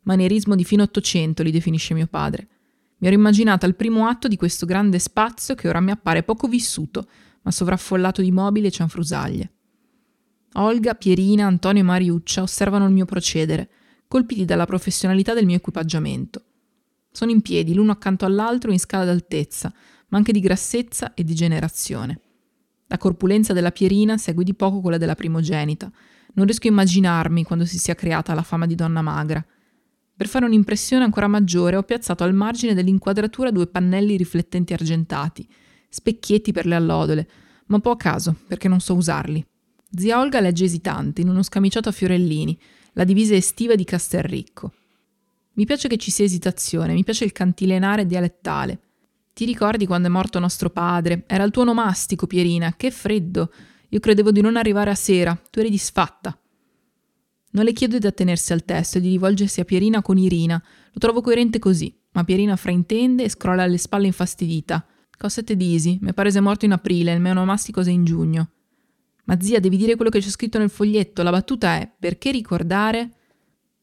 Manierismo 0.03 0.55
di 0.55 0.63
fine 0.63 0.83
Ottocento 0.83 1.41
li 1.41 1.51
definisce 1.51 1.95
mio 1.95 2.07
padre. 2.07 2.47
Mi 3.03 3.09
ero 3.09 3.17
immaginata 3.17 3.65
il 3.65 3.75
primo 3.75 4.07
atto 4.07 4.29
di 4.29 4.37
questo 4.37 4.65
grande 4.65 4.97
spazio 4.97 5.55
che 5.55 5.67
ora 5.67 5.81
mi 5.81 5.91
appare 5.91 6.23
poco 6.23 6.47
vissuto, 6.47 7.05
ma 7.41 7.51
sovraffollato 7.51 8.21
di 8.21 8.31
mobili 8.31 8.67
e 8.67 8.71
cianfrusaglie. 8.71 9.51
Olga, 10.53 10.93
Pierina, 10.93 11.45
Antonio 11.45 11.81
e 11.81 11.85
Mariuccia 11.85 12.43
osservano 12.43 12.85
il 12.85 12.93
mio 12.93 13.03
procedere, 13.03 13.69
colpiti 14.07 14.45
dalla 14.45 14.65
professionalità 14.65 15.33
del 15.33 15.45
mio 15.45 15.57
equipaggiamento. 15.57 16.45
Sono 17.11 17.31
in 17.31 17.41
piedi 17.41 17.73
l'uno 17.73 17.91
accanto 17.91 18.23
all'altro 18.23 18.71
in 18.71 18.79
scala 18.79 19.03
d'altezza, 19.03 19.73
ma 20.07 20.17
anche 20.17 20.31
di 20.31 20.39
grassezza 20.39 21.13
e 21.13 21.25
di 21.25 21.35
generazione. 21.35 22.21
La 22.87 22.97
corpulenza 22.97 23.51
della 23.51 23.71
Pierina 23.71 24.17
segue 24.17 24.45
di 24.45 24.53
poco 24.53 24.79
quella 24.79 24.97
della 24.97 25.15
primogenita. 25.15 25.91
Non 26.35 26.45
riesco 26.45 26.67
a 26.67 26.71
immaginarmi 26.71 27.43
quando 27.43 27.65
si 27.65 27.77
sia 27.77 27.95
creata 27.95 28.33
la 28.33 28.43
fama 28.43 28.65
di 28.65 28.75
donna 28.75 29.01
magra. 29.01 29.45
Per 30.23 30.31
fare 30.31 30.45
un'impressione 30.45 31.03
ancora 31.03 31.27
maggiore 31.27 31.75
ho 31.75 31.83
piazzato 31.83 32.23
al 32.23 32.33
margine 32.33 32.73
dell'inquadratura 32.73 33.51
due 33.51 33.67
pannelli 33.67 34.15
riflettenti 34.15 34.71
argentati, 34.71 35.45
specchietti 35.89 36.53
per 36.53 36.65
le 36.65 36.75
allodole, 36.75 37.27
ma 37.65 37.75
un 37.75 37.81
po' 37.81 37.89
a 37.89 37.97
caso, 37.97 38.33
perché 38.47 38.69
non 38.69 38.79
so 38.79 38.93
usarli. 38.95 39.45
Zia 39.93 40.21
Olga 40.21 40.39
legge 40.39 40.63
esitante, 40.63 41.19
in 41.19 41.27
uno 41.27 41.43
scamiciato 41.43 41.89
a 41.89 41.91
fiorellini, 41.91 42.57
la 42.93 43.03
divisa 43.03 43.35
estiva 43.35 43.75
di 43.75 43.83
Castelricco. 43.83 44.71
Mi 45.55 45.65
piace 45.65 45.89
che 45.89 45.97
ci 45.97 46.09
sia 46.09 46.23
esitazione, 46.23 46.93
mi 46.93 47.03
piace 47.03 47.25
il 47.25 47.33
cantilenare 47.33 48.05
dialettale. 48.05 48.79
Ti 49.33 49.43
ricordi 49.43 49.85
quando 49.85 50.07
è 50.07 50.11
morto 50.11 50.39
nostro 50.39 50.69
padre? 50.69 51.25
Era 51.27 51.43
il 51.43 51.51
tuo 51.51 51.63
onomastico, 51.63 52.27
Pierina, 52.27 52.75
che 52.77 52.91
freddo. 52.91 53.51
Io 53.89 53.99
credevo 53.99 54.31
di 54.31 54.39
non 54.39 54.55
arrivare 54.55 54.89
a 54.89 54.95
sera, 54.95 55.37
tu 55.51 55.59
eri 55.59 55.69
disfatta. 55.69 56.37
Non 57.53 57.65
le 57.65 57.73
chiedo 57.73 57.99
di 57.99 58.07
attenersi 58.07 58.51
al 58.51 58.65
testo 58.65 58.97
e 58.97 59.01
di 59.01 59.09
rivolgersi 59.09 59.59
a 59.59 59.65
Pierina 59.65 60.01
con 60.01 60.17
Irina. 60.17 60.61
Lo 60.91 60.99
trovo 60.99 61.21
coerente 61.21 61.59
così, 61.59 61.95
ma 62.13 62.23
Pierina 62.23 62.55
fraintende 62.55 63.23
e 63.23 63.29
scrolla 63.29 63.67
le 63.67 63.77
spalle 63.77 64.07
infastidita. 64.07 64.85
Cosette 65.15 65.55
disi, 65.55 65.99
mi 66.01 66.13
pare 66.13 66.31
sia 66.31 66.41
morto 66.41 66.65
in 66.65 66.71
aprile, 66.71 67.13
il 67.13 67.21
mio 67.21 67.31
onomastico 67.31 67.83
sei 67.83 67.93
in 67.93 68.05
giugno. 68.05 68.49
Ma 69.25 69.39
zia, 69.39 69.59
devi 69.59 69.77
dire 69.77 69.95
quello 69.95 70.09
che 70.09 70.19
c'è 70.19 70.29
scritto 70.29 70.57
nel 70.57 70.71
foglietto. 70.71 71.21
La 71.21 71.29
battuta 71.29 71.75
è: 71.75 71.89
perché 71.97 72.31
ricordare? 72.31 73.11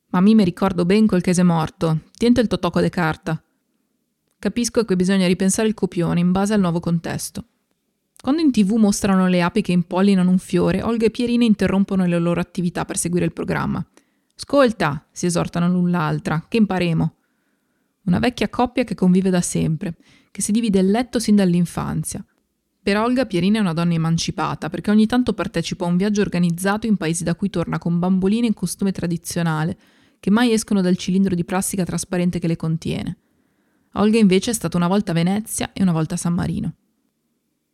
Ma 0.08 0.20
mi 0.20 0.34
mi 0.34 0.42
ricordo 0.42 0.84
ben 0.84 1.06
quel 1.06 1.22
che 1.22 1.32
sei 1.32 1.44
morto. 1.44 2.00
Tiento 2.16 2.40
il 2.40 2.48
totocco 2.48 2.80
de 2.80 2.88
carta. 2.88 3.40
Capisco 4.38 4.84
che 4.84 4.96
bisogna 4.96 5.28
ripensare 5.28 5.68
il 5.68 5.74
copione 5.74 6.18
in 6.18 6.32
base 6.32 6.54
al 6.54 6.60
nuovo 6.60 6.80
contesto. 6.80 7.44
Quando 8.20 8.42
in 8.42 8.50
tv 8.50 8.74
mostrano 8.74 9.28
le 9.28 9.40
api 9.40 9.62
che 9.62 9.72
impollinano 9.72 10.30
un 10.30 10.38
fiore, 10.38 10.82
Olga 10.82 11.06
e 11.06 11.10
Pierina 11.10 11.44
interrompono 11.44 12.04
le 12.04 12.18
loro 12.18 12.38
attività 12.38 12.84
per 12.84 12.98
seguire 12.98 13.24
il 13.24 13.32
programma. 13.32 13.84
Ascolta, 14.36 15.06
si 15.10 15.24
esortano 15.24 15.68
l'un 15.70 15.90
l'altra, 15.90 16.44
che 16.46 16.58
imparemo. 16.58 17.14
Una 18.04 18.18
vecchia 18.18 18.50
coppia 18.50 18.84
che 18.84 18.94
convive 18.94 19.30
da 19.30 19.40
sempre, 19.40 19.94
che 20.30 20.42
si 20.42 20.52
divide 20.52 20.80
il 20.80 20.90
letto 20.90 21.18
sin 21.18 21.36
dall'infanzia. 21.36 22.22
Per 22.82 22.96
Olga 22.98 23.24
Pierina 23.24 23.58
è 23.58 23.60
una 23.62 23.72
donna 23.72 23.94
emancipata 23.94 24.68
perché 24.68 24.90
ogni 24.90 25.06
tanto 25.06 25.32
partecipa 25.32 25.86
a 25.86 25.88
un 25.88 25.96
viaggio 25.96 26.20
organizzato 26.20 26.86
in 26.86 26.96
paesi 26.96 27.24
da 27.24 27.34
cui 27.34 27.48
torna 27.48 27.78
con 27.78 27.98
bamboline 27.98 28.46
in 28.46 28.54
costume 28.54 28.92
tradizionale, 28.92 29.78
che 30.18 30.30
mai 30.30 30.52
escono 30.52 30.82
dal 30.82 30.96
cilindro 30.96 31.34
di 31.34 31.44
plastica 31.44 31.84
trasparente 31.84 32.38
che 32.38 32.48
le 32.48 32.56
contiene. 32.56 33.16
Olga 33.94 34.18
invece 34.18 34.50
è 34.50 34.54
stata 34.54 34.76
una 34.76 34.88
volta 34.88 35.12
a 35.12 35.14
Venezia 35.14 35.72
e 35.72 35.82
una 35.82 35.92
volta 35.92 36.14
a 36.14 36.18
San 36.18 36.34
Marino. 36.34 36.74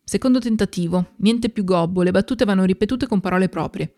Secondo 0.09 0.39
tentativo, 0.39 1.15
niente 1.17 1.49
più 1.49 1.65
gobbo, 1.65 2.01
le 2.01 2.11
battute 2.11 2.45
vanno 2.45 2.63
ripetute 2.63 3.07
con 3.07 3.19
parole 3.19 3.49
proprie. 3.49 3.93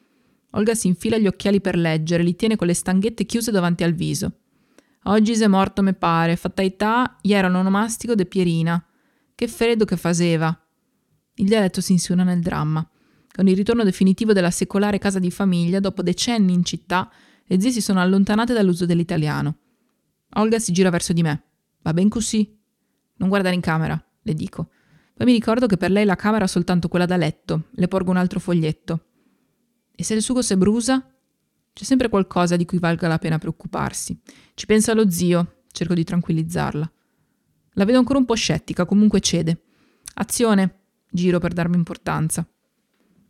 Olga 0.53 0.73
si 0.73 0.87
infila 0.87 1.19
gli 1.19 1.27
occhiali 1.27 1.61
per 1.61 1.77
leggere, 1.77 2.23
li 2.23 2.35
tiene 2.35 2.55
con 2.55 2.65
le 2.65 2.73
stanghette 2.73 3.25
chiuse 3.25 3.51
davanti 3.51 3.83
al 3.83 3.93
viso. 3.93 4.39
Oggi 5.03 5.35
se 5.35 5.47
morto 5.47 5.83
me 5.83 5.93
pare, 5.93 6.35
fattaità, 6.35 7.19
ieri 7.21 7.45
un 7.45 7.53
onomastico 7.53 8.15
de 8.15 8.25
Pierina. 8.25 8.83
Che 9.35 9.47
freddo 9.47 9.85
che 9.85 9.97
faceva. 9.97 10.59
Il 11.35 11.45
dialetto 11.45 11.79
si 11.79 11.91
insinuà 11.91 12.23
nel 12.23 12.41
dramma. 12.41 12.89
Con 13.31 13.47
il 13.47 13.55
ritorno 13.55 13.83
definitivo 13.83 14.33
della 14.33 14.49
secolare 14.49 14.97
casa 14.97 15.19
di 15.19 15.29
famiglia, 15.29 15.79
dopo 15.79 16.01
decenni 16.01 16.53
in 16.53 16.63
città, 16.63 17.07
le 17.45 17.61
zie 17.61 17.69
si 17.69 17.81
sono 17.81 18.01
allontanate 18.01 18.53
dall'uso 18.53 18.87
dell'italiano. 18.87 19.57
Olga 20.37 20.57
si 20.57 20.71
gira 20.71 20.89
verso 20.89 21.13
di 21.13 21.21
me. 21.21 21.43
Va 21.83 21.93
ben 21.93 22.09
così. 22.09 22.57
Non 23.17 23.29
guardare 23.29 23.53
in 23.53 23.61
camera, 23.61 24.03
le 24.23 24.33
dico. 24.33 24.69
Poi 25.19 25.27
mi 25.27 25.33
ricordo 25.33 25.67
che 25.67 25.75
per 25.75 25.91
lei 25.91 26.05
la 26.05 26.15
camera 26.15 26.45
è 26.45 26.47
soltanto 26.47 26.87
quella 26.87 27.05
da 27.05 27.17
letto. 27.17 27.65
Le 27.71 27.89
porgo 27.89 28.09
un 28.09 28.15
altro 28.15 28.39
foglietto. 28.39 29.07
E 29.93 30.01
se 30.01 30.13
il 30.13 30.21
sugo 30.21 30.41
si 30.41 30.55
brusa? 30.55 31.13
C'è 31.73 31.83
sempre 31.83 32.07
qualcosa 32.07 32.55
di 32.55 32.63
cui 32.63 32.79
valga 32.79 33.09
la 33.09 33.17
pena 33.17 33.37
preoccuparsi. 33.37 34.17
Ci 34.53 34.65
pensa 34.65 34.93
lo 34.93 35.09
zio, 35.11 35.63
cerco 35.73 35.93
di 35.93 36.05
tranquillizzarla. 36.05 36.89
La 37.73 37.83
vedo 37.83 37.97
ancora 37.97 38.17
un 38.17 38.23
po' 38.23 38.35
scettica, 38.35 38.85
comunque 38.85 39.19
cede. 39.19 39.63
Azione, 40.13 40.83
giro 41.11 41.39
per 41.39 41.51
darmi 41.51 41.75
importanza. 41.75 42.47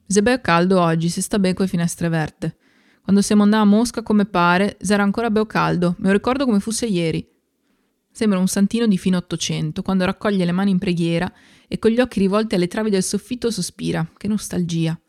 Se 0.06 0.22
è 0.22 0.42
caldo 0.42 0.80
oggi, 0.80 1.10
si 1.10 1.24
sta 1.24 1.40
bene 1.40 1.56
con 1.56 1.66
le 1.66 1.72
finestre 1.72 2.08
verte. 2.08 2.58
Quando 3.02 3.24
siamo 3.24 3.42
andati 3.42 3.64
a 3.64 3.66
Mosca 3.66 4.04
come 4.04 4.28
pare, 4.28 4.78
s'era 4.80 5.02
ancora 5.02 5.32
bel 5.32 5.48
caldo, 5.48 5.96
me 5.98 6.10
lo 6.10 6.14
ricordo 6.14 6.46
come 6.46 6.60
fosse 6.60 6.86
ieri. 6.86 7.28
Sembra 8.20 8.38
un 8.38 8.50
santino 8.50 8.86
di 8.86 8.98
fine 8.98 9.16
Ottocento, 9.16 9.82
quando 9.82 10.04
raccoglie 10.04 10.44
le 10.44 10.52
mani 10.52 10.72
in 10.72 10.78
preghiera 10.78 11.32
e 11.70 11.80
con 11.80 11.90
gli 11.90 12.02
occhi 12.02 12.20
rivolti 12.20 12.54
alle 12.54 12.68
travi 12.68 12.90
del 12.90 13.02
soffitto 13.02 13.50
sospira. 13.50 14.06
Che 14.18 14.28
nostalgia. 14.28 15.00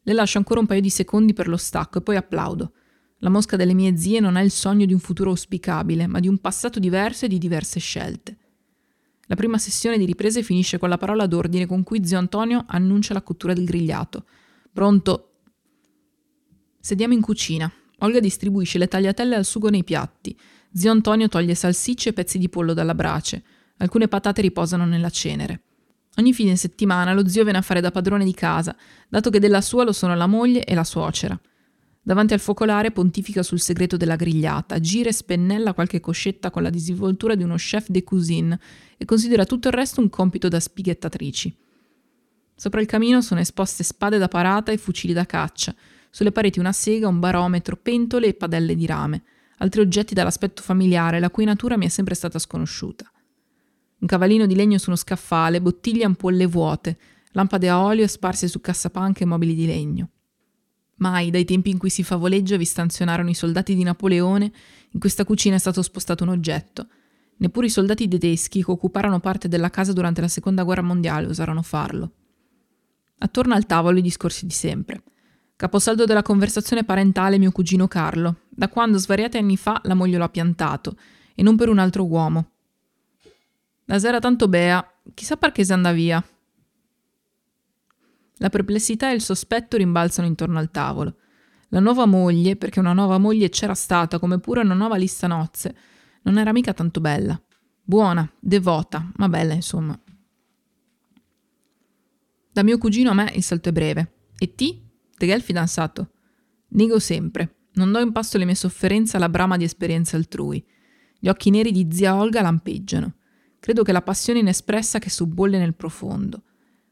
Le 0.00 0.12
lascio 0.12 0.38
ancora 0.38 0.60
un 0.60 0.66
paio 0.66 0.80
di 0.80 0.90
secondi 0.90 1.32
per 1.32 1.48
lo 1.48 1.56
stacco 1.56 1.98
e 1.98 2.02
poi 2.02 2.14
applaudo. 2.14 2.74
La 3.18 3.30
mosca 3.30 3.56
delle 3.56 3.74
mie 3.74 3.96
zie 3.96 4.20
non 4.20 4.36
ha 4.36 4.42
il 4.42 4.52
sogno 4.52 4.86
di 4.86 4.92
un 4.92 5.00
futuro 5.00 5.30
auspicabile, 5.30 6.06
ma 6.06 6.20
di 6.20 6.28
un 6.28 6.38
passato 6.38 6.78
diverso 6.78 7.24
e 7.24 7.28
di 7.28 7.38
diverse 7.38 7.80
scelte. 7.80 8.38
La 9.22 9.34
prima 9.34 9.58
sessione 9.58 9.98
di 9.98 10.04
riprese 10.04 10.44
finisce 10.44 10.78
con 10.78 10.90
la 10.90 10.98
parola 10.98 11.26
d'ordine 11.26 11.66
con 11.66 11.82
cui 11.82 12.06
zio 12.06 12.18
Antonio 12.18 12.62
annuncia 12.68 13.12
la 13.12 13.22
cottura 13.22 13.54
del 13.54 13.64
grigliato. 13.64 14.24
Pronto? 14.72 15.30
Sediamo 16.78 17.12
in 17.12 17.22
cucina. 17.22 17.68
Olga 17.98 18.20
distribuisce 18.20 18.78
le 18.78 18.86
tagliatelle 18.86 19.34
al 19.34 19.44
sugo 19.44 19.68
nei 19.68 19.82
piatti. 19.82 20.38
Zio 20.76 20.90
Antonio 20.90 21.28
toglie 21.28 21.54
salsicce 21.54 22.08
e 22.08 22.12
pezzi 22.12 22.36
di 22.36 22.48
pollo 22.48 22.74
dalla 22.74 22.96
brace. 22.96 23.44
Alcune 23.76 24.08
patate 24.08 24.42
riposano 24.42 24.84
nella 24.84 25.08
cenere. 25.08 25.62
Ogni 26.16 26.32
fine 26.32 26.56
settimana 26.56 27.12
lo 27.12 27.28
zio 27.28 27.44
viene 27.44 27.58
a 27.58 27.62
fare 27.62 27.80
da 27.80 27.92
padrone 27.92 28.24
di 28.24 28.34
casa, 28.34 28.74
dato 29.08 29.30
che 29.30 29.38
della 29.38 29.60
sua 29.60 29.84
lo 29.84 29.92
sono 29.92 30.16
la 30.16 30.26
moglie 30.26 30.64
e 30.64 30.74
la 30.74 30.82
suocera. 30.82 31.38
Davanti 32.02 32.34
al 32.34 32.40
focolare 32.40 32.90
pontifica 32.90 33.44
sul 33.44 33.60
segreto 33.60 33.96
della 33.96 34.16
grigliata, 34.16 34.80
gira 34.80 35.10
e 35.10 35.12
spennella 35.12 35.74
qualche 35.74 36.00
coscetta 36.00 36.50
con 36.50 36.64
la 36.64 36.70
disinvoltura 36.70 37.36
di 37.36 37.44
uno 37.44 37.54
chef 37.54 37.88
de 37.88 38.02
cuisine 38.02 38.58
e 38.96 39.04
considera 39.04 39.46
tutto 39.46 39.68
il 39.68 39.74
resto 39.74 40.00
un 40.00 40.08
compito 40.08 40.48
da 40.48 40.58
spighettatrici. 40.58 41.56
Sopra 42.56 42.80
il 42.80 42.86
camino 42.86 43.20
sono 43.22 43.38
esposte 43.38 43.84
spade 43.84 44.18
da 44.18 44.28
parata 44.28 44.72
e 44.72 44.76
fucili 44.76 45.12
da 45.12 45.24
caccia, 45.24 45.72
sulle 46.10 46.32
pareti 46.32 46.58
una 46.58 46.72
sega, 46.72 47.06
un 47.06 47.20
barometro, 47.20 47.76
pentole 47.76 48.26
e 48.26 48.34
padelle 48.34 48.74
di 48.74 48.86
rame, 48.86 49.22
altri 49.58 49.80
oggetti 49.80 50.14
dall'aspetto 50.14 50.62
familiare 50.62 51.20
la 51.20 51.30
cui 51.30 51.44
natura 51.44 51.76
mi 51.76 51.86
è 51.86 51.88
sempre 51.88 52.14
stata 52.14 52.38
sconosciuta 52.38 53.08
un 54.04 54.10
cavallino 54.10 54.44
di 54.44 54.54
legno 54.54 54.76
su 54.76 54.90
uno 54.90 54.98
scaffale, 54.98 55.62
bottiglie 55.62 56.02
e 56.02 56.04
ampolle 56.04 56.44
vuote, 56.44 56.98
lampade 57.32 57.70
a 57.70 57.82
olio 57.82 58.06
sparse 58.06 58.48
su 58.48 58.60
cassapanche 58.60 59.24
e 59.24 59.26
mobili 59.26 59.54
di 59.54 59.66
legno. 59.66 60.10
Mai, 60.96 61.30
dai 61.30 61.46
tempi 61.46 61.70
in 61.70 61.78
cui 61.78 61.88
si 61.88 62.02
favoleggia 62.02 62.58
vi 62.58 62.66
stanzionarono 62.66 63.30
i 63.30 63.34
soldati 63.34 63.74
di 63.74 63.82
Napoleone, 63.82 64.52
in 64.90 65.00
questa 65.00 65.24
cucina 65.24 65.56
è 65.56 65.58
stato 65.58 65.80
spostato 65.80 66.22
un 66.22 66.28
oggetto. 66.28 66.86
Neppure 67.36 67.66
i 67.66 67.70
soldati 67.70 68.06
tedeschi 68.06 68.62
che 68.62 68.70
occuparono 68.70 69.20
parte 69.20 69.48
della 69.48 69.70
casa 69.70 69.94
durante 69.94 70.20
la 70.20 70.28
seconda 70.28 70.62
guerra 70.62 70.82
mondiale 70.82 71.26
osarono 71.26 71.62
farlo. 71.62 72.12
Attorno 73.18 73.54
al 73.54 73.64
tavolo 73.64 73.98
i 73.98 74.02
discorsi 74.02 74.44
di 74.46 74.52
sempre. 74.52 75.02
Caposaldo 75.56 76.04
della 76.04 76.22
conversazione 76.22 76.84
parentale 76.84 77.38
mio 77.38 77.52
cugino 77.52 77.88
Carlo, 77.88 78.42
da 78.54 78.68
quando 78.68 78.98
svariati 78.98 79.36
anni 79.36 79.56
fa 79.56 79.80
la 79.84 79.94
moglie 79.94 80.18
lo 80.18 80.24
ha 80.24 80.28
piantato, 80.28 80.96
e 81.34 81.42
non 81.42 81.56
per 81.56 81.68
un 81.68 81.78
altro 81.78 82.06
uomo, 82.06 82.54
la 83.86 83.98
sera 83.98 84.18
tanto 84.18 84.48
bea, 84.48 84.86
chissà 85.12 85.36
perché 85.36 85.64
se 85.64 85.72
andà 85.74 85.92
via. 85.92 86.24
La 88.38 88.48
perplessità 88.48 89.10
e 89.10 89.14
il 89.14 89.20
sospetto 89.20 89.76
rimbalzano 89.76 90.26
intorno 90.26 90.58
al 90.58 90.70
tavolo. 90.70 91.16
La 91.68 91.80
nuova 91.80 92.06
moglie, 92.06 92.56
perché 92.56 92.80
una 92.80 92.94
nuova 92.94 93.18
moglie 93.18 93.50
c'era 93.50 93.74
stata, 93.74 94.18
come 94.18 94.38
pure 94.40 94.60
una 94.60 94.74
nuova 94.74 94.96
lista 94.96 95.26
nozze, 95.26 95.76
non 96.22 96.38
era 96.38 96.52
mica 96.52 96.72
tanto 96.72 97.00
bella. 97.00 97.40
Buona, 97.82 98.28
devota, 98.40 99.10
ma 99.16 99.28
bella 99.28 99.52
insomma. 99.52 99.98
Da 102.50 102.62
mio 102.62 102.78
cugino 102.78 103.10
a 103.10 103.14
me 103.14 103.32
il 103.34 103.42
salto 103.42 103.68
è 103.68 103.72
breve. 103.72 104.12
E 104.38 104.54
ti? 104.54 104.82
Te 105.14 105.26
che 105.26 105.32
è 105.32 105.36
il 105.36 105.42
fidanzato? 105.42 106.12
Nego 106.68 106.98
sempre. 106.98 107.54
Non 107.74 107.90
do 107.90 107.98
in 107.98 108.12
pasto 108.12 108.38
le 108.38 108.44
mie 108.44 108.54
sofferenze 108.54 109.16
alla 109.16 109.28
brama 109.28 109.56
di 109.56 109.64
esperienze 109.64 110.16
altrui. 110.16 110.64
Gli 111.18 111.28
occhi 111.28 111.50
neri 111.50 111.72
di 111.72 111.88
zia 111.90 112.14
Olga 112.14 112.40
lampeggiano. 112.40 113.14
Credo 113.58 113.82
che 113.82 113.92
la 113.92 114.02
passione 114.02 114.40
inespressa 114.40 114.98
che 114.98 115.10
subbolle 115.10 115.58
nel 115.58 115.74
profondo. 115.74 116.42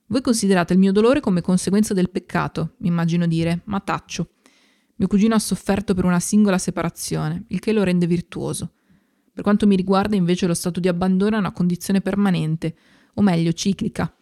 Voi 0.07 0.21
considerate 0.21 0.73
il 0.73 0.79
mio 0.79 0.93
dolore 0.93 1.21
come 1.21 1.41
conseguenza 1.41 1.95
del 1.95 2.11
peccato, 2.11 2.75
mi 2.79 2.89
immagino 2.89 3.27
dire, 3.27 3.61
ma 3.65 3.81
taccio. 3.81 4.31
Mio 4.97 5.07
cugino 5.07 5.35
ha 5.35 5.39
sofferto 5.39 5.95
per 5.95 6.05
una 6.05 6.21
singola 6.21 6.59
separazione, 6.59 7.45
il 7.49 7.61
che 7.61 7.73
lo 7.73 7.83
rende 7.83 8.07
virtuoso. 8.07 8.73
Per 9.33 9.43
quanto 9.43 9.67
mi 9.67 9.77
riguarda, 9.77 10.17
invece, 10.17 10.47
lo 10.47 10.55
stato 10.55 10.81
di 10.81 10.89
abbandono 10.89 11.37
è 11.37 11.39
una 11.39 11.53
condizione 11.53 12.01
permanente, 12.01 12.75
o 13.15 13.23
meglio, 13.23 13.53
ciclica. 13.53 14.15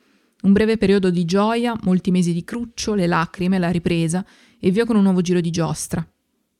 Un 0.42 0.52
breve 0.52 0.76
periodo 0.76 1.10
di 1.10 1.24
gioia, 1.24 1.76
molti 1.82 2.10
mesi 2.10 2.32
di 2.32 2.44
cruccio, 2.44 2.94
le 2.94 3.06
lacrime, 3.06 3.58
la 3.58 3.70
ripresa, 3.70 4.24
e 4.58 4.70
via 4.70 4.84
con 4.84 4.96
un 4.96 5.02
nuovo 5.02 5.20
giro 5.22 5.40
di 5.40 5.50
giostra. 5.50 6.06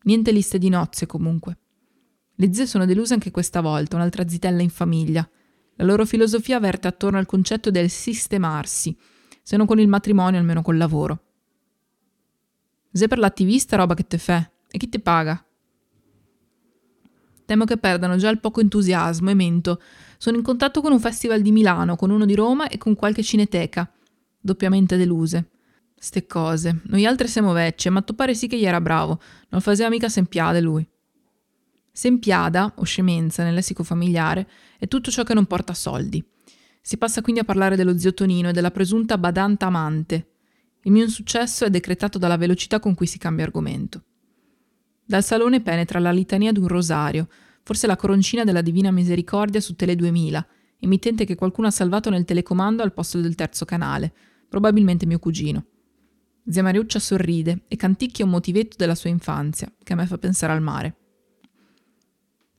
Niente 0.02 0.32
liste 0.32 0.58
di 0.58 0.68
nozze, 0.68 1.06
comunque. 1.06 1.58
Le 2.34 2.54
zie 2.54 2.66
sono 2.66 2.86
deluse 2.86 3.14
anche 3.14 3.30
questa 3.30 3.60
volta, 3.60 3.96
un'altra 3.96 4.26
zitella 4.26 4.62
in 4.62 4.70
famiglia. 4.70 5.28
La 5.74 5.84
loro 5.84 6.06
filosofia 6.06 6.58
verte 6.58 6.88
attorno 6.88 7.18
al 7.18 7.26
concetto 7.26 7.70
del 7.70 7.90
sistemarsi, 7.90 8.96
se 9.42 9.56
non 9.56 9.66
con 9.66 9.78
il 9.78 9.88
matrimonio, 9.88 10.38
almeno 10.38 10.62
col 10.62 10.76
lavoro. 10.76 11.24
Se 12.92 13.08
per 13.08 13.18
l'attivista 13.18 13.76
roba 13.76 13.94
che 13.94 14.06
te 14.06 14.18
fa, 14.18 14.50
e 14.70 14.78
chi 14.78 14.88
ti 14.88 15.00
paga? 15.00 15.44
Temo 17.44 17.64
che 17.64 17.78
perdano 17.78 18.16
già 18.16 18.30
il 18.30 18.38
poco 18.38 18.60
entusiasmo 18.60 19.28
e 19.28 19.34
mento. 19.34 19.82
Sono 20.18 20.36
in 20.36 20.42
contatto 20.42 20.80
con 20.80 20.92
un 20.92 21.00
festival 21.00 21.42
di 21.42 21.50
Milano, 21.50 21.96
con 21.96 22.10
uno 22.10 22.24
di 22.24 22.34
Roma 22.36 22.68
e 22.68 22.78
con 22.78 22.94
qualche 22.94 23.24
cineteca. 23.24 23.92
Doppiamente 24.38 24.96
deluse. 24.96 25.49
Ste 26.02 26.26
cose. 26.26 26.80
Noi 26.84 27.04
altre 27.04 27.28
siamo 27.28 27.52
vecchie, 27.52 27.90
ma 27.90 28.00
tu 28.00 28.14
pare 28.14 28.34
sì 28.34 28.46
che 28.46 28.58
gli 28.58 28.64
era 28.64 28.80
bravo. 28.80 29.20
Non 29.50 29.60
faceva 29.60 29.90
mica 29.90 30.08
sempiade 30.08 30.58
lui. 30.62 30.88
Sempiada, 31.92 32.72
o 32.76 32.84
scemenza 32.84 33.44
nel 33.44 33.52
lessico 33.52 33.82
familiare, 33.82 34.48
è 34.78 34.88
tutto 34.88 35.10
ciò 35.10 35.24
che 35.24 35.34
non 35.34 35.44
porta 35.44 35.74
soldi. 35.74 36.26
Si 36.80 36.96
passa 36.96 37.20
quindi 37.20 37.42
a 37.42 37.44
parlare 37.44 37.76
dello 37.76 37.98
zio 37.98 38.14
Tonino 38.14 38.48
e 38.48 38.52
della 38.52 38.70
presunta 38.70 39.18
badanta 39.18 39.66
amante. 39.66 40.28
Il 40.84 40.92
mio 40.92 41.04
insuccesso 41.04 41.66
è 41.66 41.70
decretato 41.70 42.16
dalla 42.16 42.38
velocità 42.38 42.80
con 42.80 42.94
cui 42.94 43.06
si 43.06 43.18
cambia 43.18 43.44
argomento. 43.44 44.02
Dal 45.04 45.22
salone 45.22 45.60
penetra 45.60 45.98
la 45.98 46.12
litania 46.12 46.50
di 46.50 46.60
un 46.60 46.68
rosario, 46.68 47.28
forse 47.62 47.86
la 47.86 47.96
coroncina 47.96 48.44
della 48.44 48.62
Divina 48.62 48.90
Misericordia 48.90 49.60
su 49.60 49.76
Tele 49.76 49.96
2000, 49.96 50.46
emittente 50.78 51.26
che 51.26 51.34
qualcuno 51.34 51.66
ha 51.66 51.70
salvato 51.70 52.08
nel 52.08 52.24
telecomando 52.24 52.82
al 52.82 52.94
posto 52.94 53.20
del 53.20 53.34
terzo 53.34 53.66
canale, 53.66 54.14
probabilmente 54.48 55.04
mio 55.04 55.18
cugino. 55.18 55.66
Zia 56.50 56.62
Mariuccia 56.64 56.98
sorride 56.98 57.60
e 57.68 57.76
canticchia 57.76 58.24
un 58.24 58.32
motivetto 58.32 58.74
della 58.76 58.96
sua 58.96 59.08
infanzia, 59.08 59.72
che 59.82 59.92
a 59.92 59.96
me 59.96 60.06
fa 60.06 60.18
pensare 60.18 60.52
al 60.52 60.60
mare. 60.60 60.96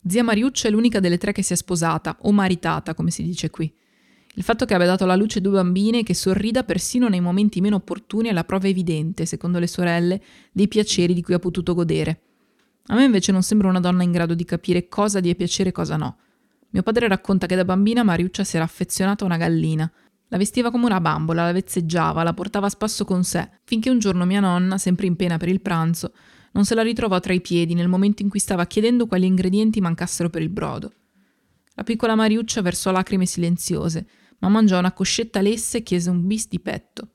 Zia 0.07 0.23
Mariuccia 0.23 0.69
è 0.69 0.71
l'unica 0.71 1.01
delle 1.01 1.17
tre 1.17 1.33
che 1.33 1.43
si 1.43 1.51
è 1.51 1.57
sposata, 1.57 2.17
o 2.21 2.31
maritata, 2.31 2.93
come 2.93 3.11
si 3.11 3.21
dice 3.21 3.49
qui. 3.49 3.71
Il 4.35 4.43
fatto 4.43 4.63
che 4.63 4.73
abbia 4.73 4.87
dato 4.87 5.03
alla 5.03 5.17
luce 5.17 5.41
due 5.41 5.51
bambine 5.51 5.99
e 5.99 6.03
che 6.03 6.13
sorrida 6.13 6.63
persino 6.63 7.09
nei 7.09 7.19
momenti 7.19 7.59
meno 7.59 7.75
opportuni 7.75 8.29
è 8.29 8.31
la 8.31 8.45
prova 8.45 8.69
evidente, 8.69 9.25
secondo 9.25 9.59
le 9.59 9.67
sorelle, 9.67 10.21
dei 10.53 10.69
piaceri 10.69 11.13
di 11.13 11.21
cui 11.21 11.33
ha 11.33 11.39
potuto 11.39 11.73
godere. 11.73 12.21
A 12.87 12.95
me 12.95 13.03
invece 13.03 13.33
non 13.33 13.43
sembra 13.43 13.67
una 13.67 13.81
donna 13.81 14.03
in 14.03 14.13
grado 14.13 14.35
di 14.35 14.45
capire 14.45 14.87
cosa 14.87 15.19
gli 15.19 15.29
è 15.29 15.35
piacere 15.35 15.69
e 15.69 15.73
cosa 15.73 15.97
no. 15.97 16.17
Mio 16.69 16.81
padre 16.81 17.09
racconta 17.09 17.45
che 17.45 17.57
da 17.57 17.65
bambina 17.65 18.03
Mariuccia 18.03 18.45
si 18.45 18.55
era 18.55 18.63
affezionata 18.63 19.25
a 19.25 19.27
una 19.27 19.35
gallina. 19.35 19.91
La 20.31 20.37
vestiva 20.37 20.71
come 20.71 20.85
una 20.85 21.01
bambola, 21.01 21.43
la 21.43 21.51
vezzeggiava, 21.51 22.23
la 22.23 22.33
portava 22.33 22.67
a 22.67 22.69
spasso 22.69 23.03
con 23.03 23.25
sé, 23.25 23.49
finché 23.65 23.89
un 23.89 23.99
giorno 23.99 24.23
mia 24.23 24.39
nonna, 24.39 24.77
sempre 24.77 25.05
in 25.05 25.17
pena 25.17 25.35
per 25.35 25.49
il 25.49 25.59
pranzo, 25.59 26.13
Non 26.53 26.65
se 26.65 26.75
la 26.75 26.81
ritrovò 26.81 27.19
tra 27.19 27.33
i 27.33 27.39
piedi 27.39 27.73
nel 27.73 27.87
momento 27.87 28.21
in 28.21 28.29
cui 28.29 28.39
stava 28.39 28.65
chiedendo 28.65 29.07
quali 29.07 29.25
ingredienti 29.25 29.79
mancassero 29.79 30.29
per 30.29 30.41
il 30.41 30.49
brodo. 30.49 30.91
La 31.75 31.83
piccola 31.83 32.15
Mariuccia 32.15 32.61
versò 32.61 32.91
lacrime 32.91 33.25
silenziose, 33.25 34.07
ma 34.39 34.49
mangiò 34.49 34.77
una 34.77 34.91
coscetta 34.91 35.39
lessa 35.39 35.77
e 35.77 35.83
chiese 35.83 36.09
un 36.09 36.27
bis 36.27 36.47
di 36.49 36.59
petto. 36.59 37.11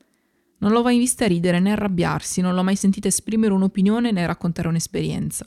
Non 0.58 0.73
l'ho 0.73 0.82
mai 0.82 0.96
vista 0.96 1.26
ridere 1.26 1.61
né 1.61 1.73
arrabbiarsi, 1.73 2.40
non 2.40 2.54
l'ho 2.54 2.62
mai 2.62 2.76
sentita 2.76 3.08
esprimere 3.08 3.52
un'opinione 3.52 4.11
né 4.11 4.26
raccontare 4.26 4.68
un'esperienza. 4.68 5.46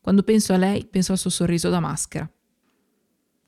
Quando 0.00 0.22
penso 0.22 0.52
a 0.52 0.58
lei, 0.58 0.84
penso 0.84 1.12
al 1.12 1.18
suo 1.18 1.30
sorriso 1.30 1.70
da 1.70 1.80
maschera. 1.80 2.30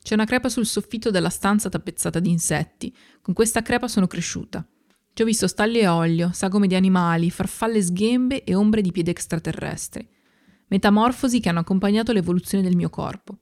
C'è 0.05 0.13
una 0.13 0.27
crepa 0.27 0.51
sul 0.51 0.67
soffitto 0.67 1.11
della 1.11 1.31
stanza 1.31 1.71
tappezzata 1.71 2.21
di 2.21 2.29
insetti. 2.29 2.95
Con 3.23 3.33
questa 3.33 3.63
crepa 3.63 3.89
sono 3.89 4.07
cresciuta. 4.07 4.63
Ci 5.15 5.23
ho 5.23 5.25
visto 5.25 5.47
stalli 5.47 5.79
e 5.79 5.87
olio, 5.87 6.31
sagome 6.31 6.67
di 6.67 6.75
animali, 6.75 7.31
farfalle 7.31 7.83
sghembe 7.83 8.45
e 8.45 8.55
ombre 8.55 8.83
di 8.83 8.93
piedi 8.93 9.09
extraterrestri. 9.09 10.07
Metamorfosi 10.67 11.41
che 11.41 11.49
hanno 11.49 11.61
accompagnato 11.61 12.13
l'evoluzione 12.13 12.63
del 12.63 12.77
mio 12.77 12.91
corpo. 12.91 13.39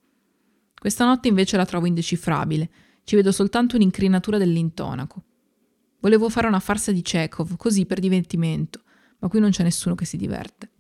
Questa 0.79 1.05
notte 1.05 1.27
invece 1.27 1.57
la 1.57 1.67
trovo 1.67 1.87
indecifrabile. 1.87 2.71
Ci 3.03 3.17
vedo 3.17 3.33
soltanto 3.33 3.75
un'incrinatura 3.75 4.39
dell'intonaco. 4.39 5.25
Volevo 5.99 6.29
fare 6.29 6.47
una 6.47 6.61
farsa 6.61 6.93
di 6.93 7.03
Chekhov, 7.03 7.57
così 7.57 7.87
per 7.87 7.99
divertimento, 7.99 8.83
ma 9.19 9.27
qui 9.27 9.41
non 9.41 9.51
c'è 9.51 9.65
nessuno 9.65 9.97
che 9.97 10.05
si 10.05 10.17
diverte. 10.17 10.71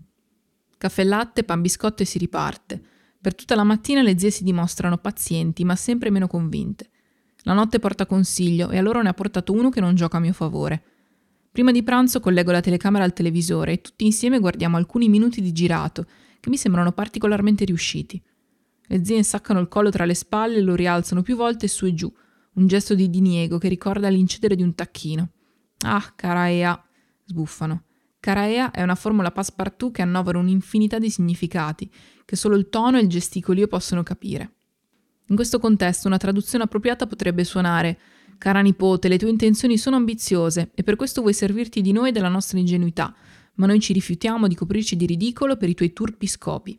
Caffè 0.79 1.03
latte, 1.03 1.43
pan 1.43 1.61
biscotto 1.61 2.03
e 2.03 2.07
si 2.07 2.19
riparte. 2.19 2.83
Per 3.23 3.37
tutta 3.37 3.55
la 3.55 3.63
mattina 3.63 4.03
le 4.03 4.19
zie 4.19 4.33
si 4.33 4.43
dimostrano 4.43 4.99
pazienti, 4.99 5.65
ma 5.65 5.77
sempre 5.77 6.11
meno 6.11 6.27
convinte. 6.27 6.91
La 7.43 7.53
notte 7.53 7.79
porta 7.79 8.05
consiglio 8.05 8.71
e 8.71 8.79
a 8.79 8.83
loro 8.83 9.01
ne 9.01 9.11
ha 9.11 9.15
portato 9.15 9.53
uno 9.53 9.71
che 9.71 9.81
non 9.81 9.95
gioca 9.95 10.17
a 10.17 10.21
mio 10.21 10.33
favore. 10.33 10.83
Prima 11.53 11.71
di 11.71 11.85
pranzo 11.85 12.19
collego 12.19 12.51
la 12.51 12.61
telecamera 12.61 13.05
al 13.05 13.13
televisore 13.13 13.75
e 13.75 13.81
tutti 13.81 14.05
insieme 14.05 14.41
guardiamo 14.41 14.77
alcuni 14.77 15.09
minuti 15.09 15.41
di 15.41 15.53
girato, 15.53 16.05
che 16.41 16.51
mi 16.51 16.57
sembrano 16.57 16.91
particolarmente 16.91 17.65
riusciti. 17.65 18.21
Le 18.89 19.05
zie 19.05 19.19
insaccano 19.19 19.61
il 19.61 19.69
collo 19.69 19.91
tra 19.91 20.05
le 20.05 20.15
spalle 20.15 20.57
e 20.57 20.63
lo 20.63 20.75
rialzano 20.75 21.23
più 21.23 21.37
volte 21.37 21.69
su 21.69 21.87
e 21.87 21.95
giù, 21.95 22.13
un 22.55 22.67
gesto 22.67 22.97
di 22.97 23.09
diniego 23.09 23.59
che 23.59 23.69
ricorda 23.69 24.09
l'incedere 24.09 24.57
di 24.57 24.63
un 24.63 24.75
tacchino. 24.75 25.31
Ah, 25.85 26.13
cara 26.17 26.51
Ea, 26.51 26.85
sbuffano. 27.25 27.85
Caraea 28.23 28.71
è 28.71 28.83
una 28.85 28.95
formula 28.95 29.33
passepartout 29.33 29.95
che 29.95 30.01
annovera 30.03 30.39
un'infinità 30.39 31.01
di 31.01 31.11
significati, 31.11 31.91
che 32.25 32.37
solo 32.37 32.57
il 32.57 32.69
tono 32.69 32.99
e 32.99 33.03
il 33.03 33.09
gesticolio 33.09 33.67
possono 33.67 34.03
capire. 34.03 34.53
In 35.27 35.37
questo 35.37 35.59
contesto 35.59 36.09
una 36.09 36.19
traduzione 36.19 36.65
appropriata 36.65 37.07
potrebbe 37.07 37.45
suonare 37.45 37.99
Cara 38.43 38.61
nipote, 38.61 39.07
le 39.07 39.19
tue 39.19 39.31
intenzioni 39.31 39.79
sono 39.79 39.95
ambiziose 39.95 40.73
e 40.75 40.83
per 40.83 40.97
questo 40.97 41.21
vuoi 41.21 41.33
servirti 41.33 41.81
di 41.81 41.93
noi 41.93 42.09
e 42.09 42.13
della 42.13 42.29
nostra 42.29 42.59
ingenuità, 42.59 43.15
ma 43.55 43.67
noi 43.67 43.79
ci 43.79 43.93
rifiutiamo 43.93 44.49
di 44.49 44.57
coprirci 44.57 44.97
di 44.97 45.07
ridicolo 45.07 45.57
per 45.57 45.69
i 45.69 45.75
tuoi 45.75 45.93
turpi 45.93 46.27
scopi. 46.27 46.77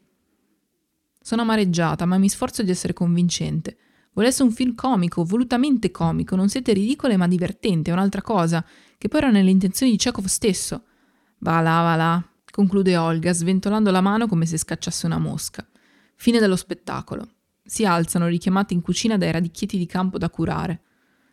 Sono 1.21 1.43
amareggiata, 1.43 2.05
ma 2.05 2.17
mi 2.17 2.27
sforzo 2.27 2.63
di 2.63 2.71
essere 2.71 2.91
convincente. 2.91 3.77
Volesse 4.12 4.43
un 4.43 4.51
film 4.51 4.75
comico, 4.75 5.23
volutamente 5.23 5.89
comico, 5.89 6.35
non 6.35 6.50
siete 6.50 6.73
ridicole 6.73 7.15
ma 7.15 7.29
divertente, 7.29 7.91
è 7.91 7.93
un'altra 7.93 8.21
cosa, 8.21 8.65
che 8.97 9.07
poi 9.07 9.21
era 9.21 9.31
nelle 9.31 9.50
intenzioni 9.50 9.93
di 9.93 9.97
Chekhov 9.97 10.25
stesso. 10.25 10.83
Va 11.38 11.62
là, 11.62 11.81
va 11.81 11.95
là, 11.95 12.33
conclude 12.53 12.95
Olga, 12.95 13.33
sventolando 13.33 13.89
la 13.89 14.00
mano 14.00 14.27
come 14.27 14.45
se 14.45 14.60
scacciasse 14.60 15.07
una 15.07 15.17
mosca. 15.17 15.67
Fine 16.13 16.38
dello 16.38 16.55
spettacolo. 16.55 17.27
Si 17.65 17.83
alzano, 17.83 18.27
richiamati 18.27 18.75
in 18.75 18.81
cucina 18.81 19.17
dai 19.17 19.31
radicchietti 19.31 19.75
di 19.75 19.88
campo 19.88 20.19
da 20.19 20.29
curare. 20.29 20.81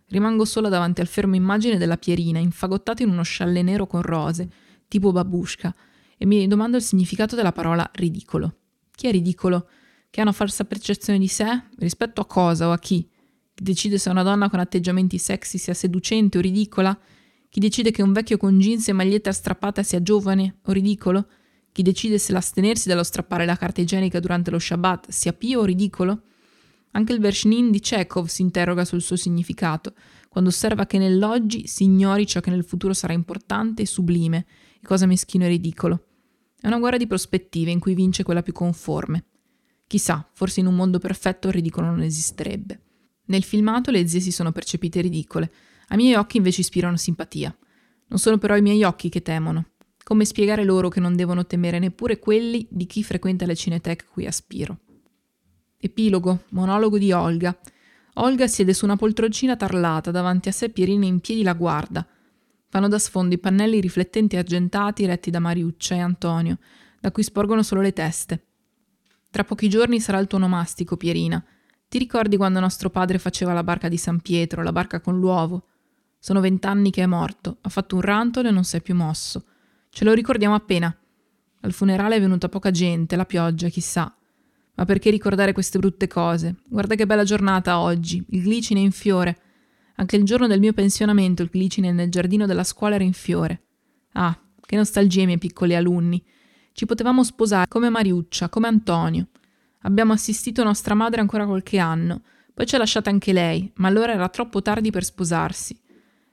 Rimango 0.07 0.47
sola 0.47 0.71
davanti 0.71 1.03
al 1.03 1.07
fermo 1.07 1.35
immagine 1.35 1.77
della 1.77 1.99
Pierina, 1.99 2.39
infagottata 2.39 3.03
in 3.03 3.11
uno 3.11 3.23
scialle 3.23 3.61
nero 3.61 3.87
con 3.87 4.01
rose, 4.01 4.49
tipo 4.89 5.13
babushka, 5.13 5.75
e 6.17 6.25
mi 6.25 6.47
domando 6.47 6.79
il 6.79 6.83
significato 6.83 7.37
della 7.37 7.53
parola 7.53 7.89
ridicolo. 7.93 8.55
Chi 8.91 9.09
è 9.09 9.11
ridicolo? 9.11 9.69
Che 10.09 10.21
ha 10.21 10.23
una 10.23 10.33
falsa 10.33 10.65
percezione 10.65 11.19
di 11.19 11.29
sé? 11.29 11.65
Rispetto 11.77 12.23
a 12.23 12.27
cosa 12.27 12.69
o 12.69 12.73
a? 12.73 12.79
Chi 12.79 13.07
decide 13.55 13.99
se 13.99 14.09
una 14.09 14.23
donna 14.23 14.49
con 14.49 14.59
atteggiamenti 14.59 15.19
sexy 15.19 15.59
sia 15.59 15.75
seducente 15.75 16.39
o 16.39 16.41
ridicola? 16.41 16.99
Chi 17.51 17.59
decide 17.59 17.91
che 17.91 18.03
un 18.03 18.13
vecchio 18.13 18.37
con 18.37 18.61
jeans 18.61 18.87
e 18.87 18.93
maglietta 18.93 19.33
strappata 19.33 19.83
sia 19.83 20.01
giovane 20.01 20.59
o 20.63 20.71
ridicolo? 20.71 21.27
Chi 21.73 21.83
decide 21.83 22.17
se 22.17 22.31
l'astenersi 22.31 22.87
dallo 22.87 23.03
strappare 23.03 23.45
la 23.45 23.57
carta 23.57 23.81
igienica 23.81 24.21
durante 24.21 24.53
lo 24.53 24.61
Shabbat 24.61 25.09
sia 25.09 25.33
pio 25.33 25.59
o 25.59 25.65
ridicolo? 25.65 26.23
Anche 26.93 27.13
il 27.13 27.19
Vershnin 27.19 27.73
di 27.73 27.81
Chekhov 27.81 28.27
si 28.27 28.43
interroga 28.43 28.85
sul 28.85 29.03
suo 29.03 29.17
significato, 29.17 29.95
quando 30.29 30.51
osserva 30.51 30.87
che 30.87 30.99
nell'oggi 30.99 31.67
si 31.67 31.83
ignori 31.83 32.25
ciò 32.25 32.39
che 32.39 32.51
nel 32.51 32.63
futuro 32.63 32.93
sarà 32.93 33.15
importante 33.15 33.83
e 33.83 33.87
sublime, 33.87 34.47
e 34.81 34.87
cosa 34.87 35.07
meschino 35.07 35.45
e 35.45 35.49
ridicolo. 35.49 36.05
È 36.61 36.69
una 36.69 36.79
guerra 36.79 36.99
di 36.99 37.09
prospettive 37.09 37.73
in 37.73 37.81
cui 37.81 37.95
vince 37.95 38.23
quella 38.23 38.43
più 38.43 38.53
conforme. 38.53 39.25
Chissà, 39.89 40.25
forse 40.35 40.61
in 40.61 40.67
un 40.67 40.77
mondo 40.77 41.01
perfetto 41.01 41.49
il 41.49 41.55
ridicolo 41.55 41.87
non 41.87 42.03
esisterebbe. 42.03 42.81
Nel 43.31 43.45
filmato 43.45 43.93
le 43.93 44.07
zie 44.09 44.19
si 44.19 44.33
sono 44.33 44.51
percepite 44.51 45.01
ridicole, 45.01 45.53
ai 45.89 45.97
miei 45.97 46.15
occhi 46.15 46.37
invece 46.37 46.63
ispirano 46.63 46.97
simpatia. 46.97 47.57
Non 48.09 48.19
sono 48.19 48.39
però 48.39 48.57
i 48.57 48.63
miei 48.63 48.83
occhi 48.83 49.09
che 49.09 49.23
temono. 49.23 49.67
Come 50.03 50.25
spiegare 50.25 50.65
loro 50.65 50.89
che 50.89 50.99
non 50.99 51.15
devono 51.15 51.47
temere 51.47 51.79
neppure 51.79 52.19
quelli 52.19 52.67
di 52.69 52.87
chi 52.87 53.05
frequenta 53.05 53.47
le 53.47 53.55
cineteche 53.55 54.07
cui 54.13 54.27
aspiro? 54.27 54.79
Epilogo, 55.79 56.45
monologo 56.51 56.99
di 56.99 57.13
Olga. 57.13 57.57
Olga 58.15 58.49
siede 58.49 58.75
su 58.75 58.85
una 58.85 58.97
poltroncina 58.97 59.55
tarlata, 59.55 60.11
davanti 60.11 60.49
a 60.49 60.53
sé 60.53 60.71
Pierina 60.71 61.07
in 61.07 61.21
piedi 61.21 61.45
la 61.45 61.55
guarda. 61.55 62.05
Fanno 62.69 62.89
da 62.89 62.99
sfondo 62.99 63.37
i 63.37 63.39
pannelli 63.39 63.81
riflettenti 63.81 64.37
argentati 64.37 65.07
retti 65.07 65.31
da 65.31 65.39
Mariuccia 65.39 65.95
e 65.95 66.01
Antonio, 66.01 66.59
da 66.99 67.13
cui 67.13 67.23
sporgono 67.23 67.63
solo 67.63 67.81
le 67.81 67.93
teste. 67.93 68.47
Tra 69.31 69.45
pochi 69.45 69.69
giorni 69.69 70.01
sarà 70.01 70.19
il 70.19 70.27
tuo 70.27 70.39
onomastico, 70.39 70.97
Pierina. 70.97 71.45
Ti 71.91 71.99
ricordi 71.99 72.37
quando 72.37 72.61
nostro 72.61 72.89
padre 72.89 73.19
faceva 73.19 73.53
la 73.53 73.65
barca 73.65 73.89
di 73.89 73.97
San 73.97 74.21
Pietro, 74.21 74.63
la 74.63 74.71
barca 74.71 75.01
con 75.01 75.19
l'uovo? 75.19 75.67
Sono 76.21 76.39
vent'anni 76.39 76.93
che 76.93 77.03
è 77.03 77.07
morto, 77.07 77.59
ha 77.63 77.69
fatto 77.69 77.97
un 77.97 78.03
rantolo 78.03 78.47
e 78.47 78.53
non 78.53 78.63
si 78.63 78.77
è 78.77 78.81
più 78.81 78.95
mosso. 78.95 79.45
Ce 79.89 80.05
lo 80.05 80.13
ricordiamo 80.13 80.55
appena. 80.55 80.97
Al 81.63 81.73
funerale 81.73 82.15
è 82.15 82.21
venuta 82.21 82.49
poca 82.49 82.71
gente, 82.71 83.17
la 83.17 83.25
pioggia, 83.25 83.67
chissà. 83.67 84.17
Ma 84.77 84.85
perché 84.85 85.11
ricordare 85.11 85.53
queste 85.53 85.81
brutte 85.81 86.07
cose? 86.07 86.59
Guarda 86.69 86.95
che 86.95 87.07
bella 87.07 87.25
giornata 87.25 87.81
oggi, 87.81 88.25
il 88.29 88.43
glicine 88.45 88.79
è 88.79 88.85
in 88.85 88.93
fiore. 88.93 89.41
Anche 89.97 90.15
il 90.15 90.23
giorno 90.23 90.47
del 90.47 90.61
mio 90.61 90.73
pensionamento 90.73 91.43
il 91.43 91.51
glicine 91.51 91.91
nel 91.91 92.09
giardino 92.09 92.47
della 92.47 92.63
scuola 92.63 92.95
era 92.95 93.03
in 93.03 93.15
fiore. 93.15 93.63
Ah, 94.13 94.41
che 94.65 94.77
nostalgia, 94.77 95.25
miei 95.25 95.39
piccoli 95.39 95.75
alunni. 95.75 96.25
Ci 96.71 96.87
potevamo 96.87 97.25
sposare 97.25 97.67
come 97.67 97.89
Mariuccia, 97.89 98.49
come 98.49 98.69
Antonio. 98.69 99.27
Abbiamo 99.83 100.13
assistito 100.13 100.63
nostra 100.63 100.95
madre 100.95 101.21
ancora 101.21 101.47
qualche 101.47 101.79
anno, 101.79 102.23
poi 102.53 102.67
ci 102.67 102.75
ha 102.75 102.79
lasciata 102.79 103.09
anche 103.09 103.33
lei, 103.33 103.71
ma 103.77 103.89
allora 103.89 104.13
era 104.13 104.29
troppo 104.29 104.61
tardi 104.61 104.91
per 104.91 105.05
sposarsi. 105.05 105.81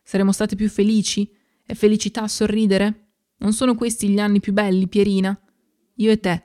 Saremmo 0.03 0.31
state 0.31 0.55
più 0.55 0.69
felici? 0.69 1.31
È 1.65 1.73
felicità 1.73 2.27
sorridere? 2.27 3.11
Non 3.37 3.53
sono 3.53 3.75
questi 3.75 4.09
gli 4.09 4.19
anni 4.19 4.39
più 4.39 4.51
belli, 4.51 4.87
Pierina? 4.87 5.39
Io 5.95 6.11
e 6.11 6.19
te. 6.19 6.43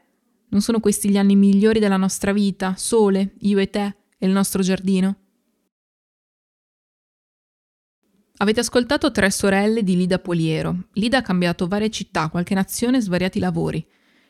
Non 0.50 0.60
sono 0.60 0.80
questi 0.80 1.08
gli 1.08 1.16
anni 1.16 1.34
migliori 1.34 1.80
della 1.80 1.96
nostra 1.96 2.32
vita, 2.32 2.74
sole, 2.76 3.34
io 3.40 3.58
e 3.58 3.70
te, 3.70 3.96
e 4.18 4.26
il 4.26 4.32
nostro 4.32 4.62
giardino? 4.62 5.16
Avete 8.36 8.60
ascoltato 8.60 9.10
Tre 9.10 9.30
sorelle 9.30 9.82
di 9.82 9.96
Lida 9.96 10.18
Poliero. 10.18 10.88
Lida 10.92 11.18
ha 11.18 11.22
cambiato 11.22 11.66
varie 11.66 11.90
città, 11.90 12.28
qualche 12.28 12.54
nazione 12.54 13.00
svariati 13.00 13.38
lavori. 13.38 13.84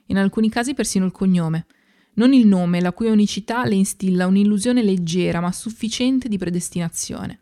In 0.06 0.18
alcuni 0.18 0.48
casi 0.48 0.74
persino 0.74 1.04
il 1.04 1.12
cognome. 1.12 1.66
Non 2.14 2.33
il 2.33 2.46
nome, 2.46 2.81
la 2.81 2.92
cui 2.92 3.09
unicità 3.09 3.64
le 3.64 3.75
instilla 3.75 4.27
un'illusione 4.27 4.83
leggera 4.83 5.40
ma 5.40 5.53
sufficiente 5.53 6.29
di 6.29 6.38
predestinazione. 6.38 7.40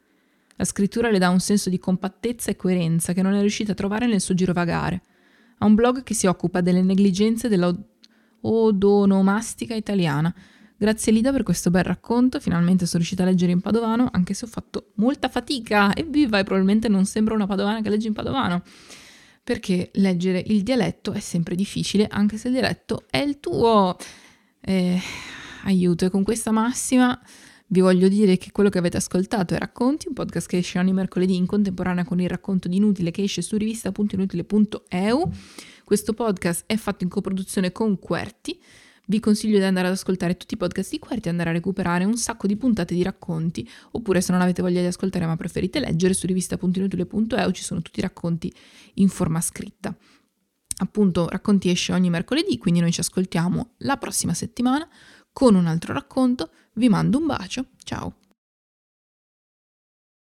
La 0.56 0.64
scrittura 0.64 1.10
le 1.10 1.18
dà 1.18 1.28
un 1.30 1.40
senso 1.40 1.70
di 1.70 1.78
compattezza 1.78 2.50
e 2.50 2.56
coerenza 2.56 3.12
che 3.12 3.22
non 3.22 3.34
è 3.34 3.40
riuscita 3.40 3.72
a 3.72 3.74
trovare 3.74 4.06
nel 4.06 4.20
suo 4.20 4.34
girovagare. 4.34 5.02
Ha 5.58 5.66
un 5.66 5.74
blog 5.74 6.02
che 6.02 6.14
si 6.14 6.26
occupa 6.26 6.60
delle 6.60 6.82
negligenze 6.82 7.48
dell'odonomastica 7.48 9.74
italiana, 9.74 10.34
Grazie 10.80 11.12
Lida 11.12 11.30
per 11.30 11.42
questo 11.42 11.68
bel 11.68 11.84
racconto, 11.84 12.40
finalmente 12.40 12.86
sono 12.86 13.00
riuscita 13.00 13.22
a 13.22 13.26
leggere 13.26 13.52
in 13.52 13.60
padovano, 13.60 14.08
anche 14.10 14.32
se 14.32 14.46
ho 14.46 14.48
fatto 14.48 14.92
molta 14.94 15.28
fatica, 15.28 15.94
evviva, 15.94 16.38
e 16.38 16.42
probabilmente 16.42 16.88
non 16.88 17.04
sembra 17.04 17.34
una 17.34 17.46
padovana 17.46 17.82
che 17.82 17.90
legge 17.90 18.06
in 18.06 18.14
padovano, 18.14 18.62
perché 19.44 19.90
leggere 19.96 20.42
il 20.46 20.62
dialetto 20.62 21.12
è 21.12 21.20
sempre 21.20 21.54
difficile, 21.54 22.06
anche 22.08 22.38
se 22.38 22.48
il 22.48 22.54
dialetto 22.54 23.04
è 23.10 23.18
il 23.18 23.40
tuo. 23.40 23.94
Eh, 24.60 25.00
aiuto, 25.64 26.04
e 26.04 26.10
con 26.10 26.22
questa 26.22 26.50
massima 26.50 27.18
vi 27.68 27.80
voglio 27.80 28.08
dire 28.08 28.36
che 28.36 28.50
quello 28.50 28.68
che 28.68 28.78
avete 28.78 28.96
ascoltato 28.96 29.54
è 29.54 29.58
Racconti, 29.58 30.08
un 30.08 30.14
podcast 30.14 30.48
che 30.48 30.58
esce 30.58 30.78
ogni 30.78 30.92
mercoledì 30.92 31.36
in 31.36 31.46
contemporanea 31.46 32.04
con 32.04 32.20
il 32.20 32.28
racconto 32.28 32.68
di 32.68 32.76
Inutile 32.76 33.10
che 33.10 33.22
esce 33.22 33.42
su 33.42 33.56
rivista.inutile.eu. 33.56 35.30
Questo 35.84 36.12
podcast 36.12 36.64
è 36.66 36.76
fatto 36.76 37.04
in 37.04 37.10
coproduzione 37.10 37.72
con 37.72 37.98
Querti 37.98 38.58
vi 39.10 39.18
consiglio 39.18 39.58
di 39.58 39.64
andare 39.64 39.88
ad 39.88 39.94
ascoltare 39.94 40.36
tutti 40.36 40.54
i 40.54 40.56
podcast 40.56 40.92
di 40.92 41.00
Querti 41.00 41.26
e 41.26 41.30
andare 41.32 41.50
a 41.50 41.52
recuperare 41.52 42.04
un 42.04 42.16
sacco 42.16 42.46
di 42.46 42.56
puntate 42.56 42.94
di 42.94 43.02
racconti, 43.02 43.68
oppure 43.90 44.20
se 44.20 44.30
non 44.30 44.40
avete 44.40 44.62
voglia 44.62 44.80
di 44.80 44.86
ascoltare 44.86 45.26
ma 45.26 45.34
preferite 45.34 45.80
leggere 45.80 46.14
su 46.14 46.28
rivista.inutile.eu 46.28 47.50
ci 47.50 47.62
sono 47.64 47.82
tutti 47.82 47.98
i 47.98 48.02
racconti 48.02 48.54
in 48.94 49.08
forma 49.08 49.40
scritta. 49.40 49.96
Appunto, 50.80 51.28
Racconti 51.28 51.70
esce 51.70 51.92
ogni 51.92 52.10
mercoledì, 52.10 52.56
quindi 52.58 52.80
noi 52.80 52.92
ci 52.92 53.00
ascoltiamo 53.00 53.74
la 53.78 53.96
prossima 53.96 54.34
settimana 54.34 54.88
con 55.32 55.54
un 55.54 55.66
altro 55.66 55.92
racconto. 55.92 56.50
Vi 56.74 56.88
mando 56.88 57.18
un 57.18 57.26
bacio, 57.26 57.66
ciao! 57.84 58.14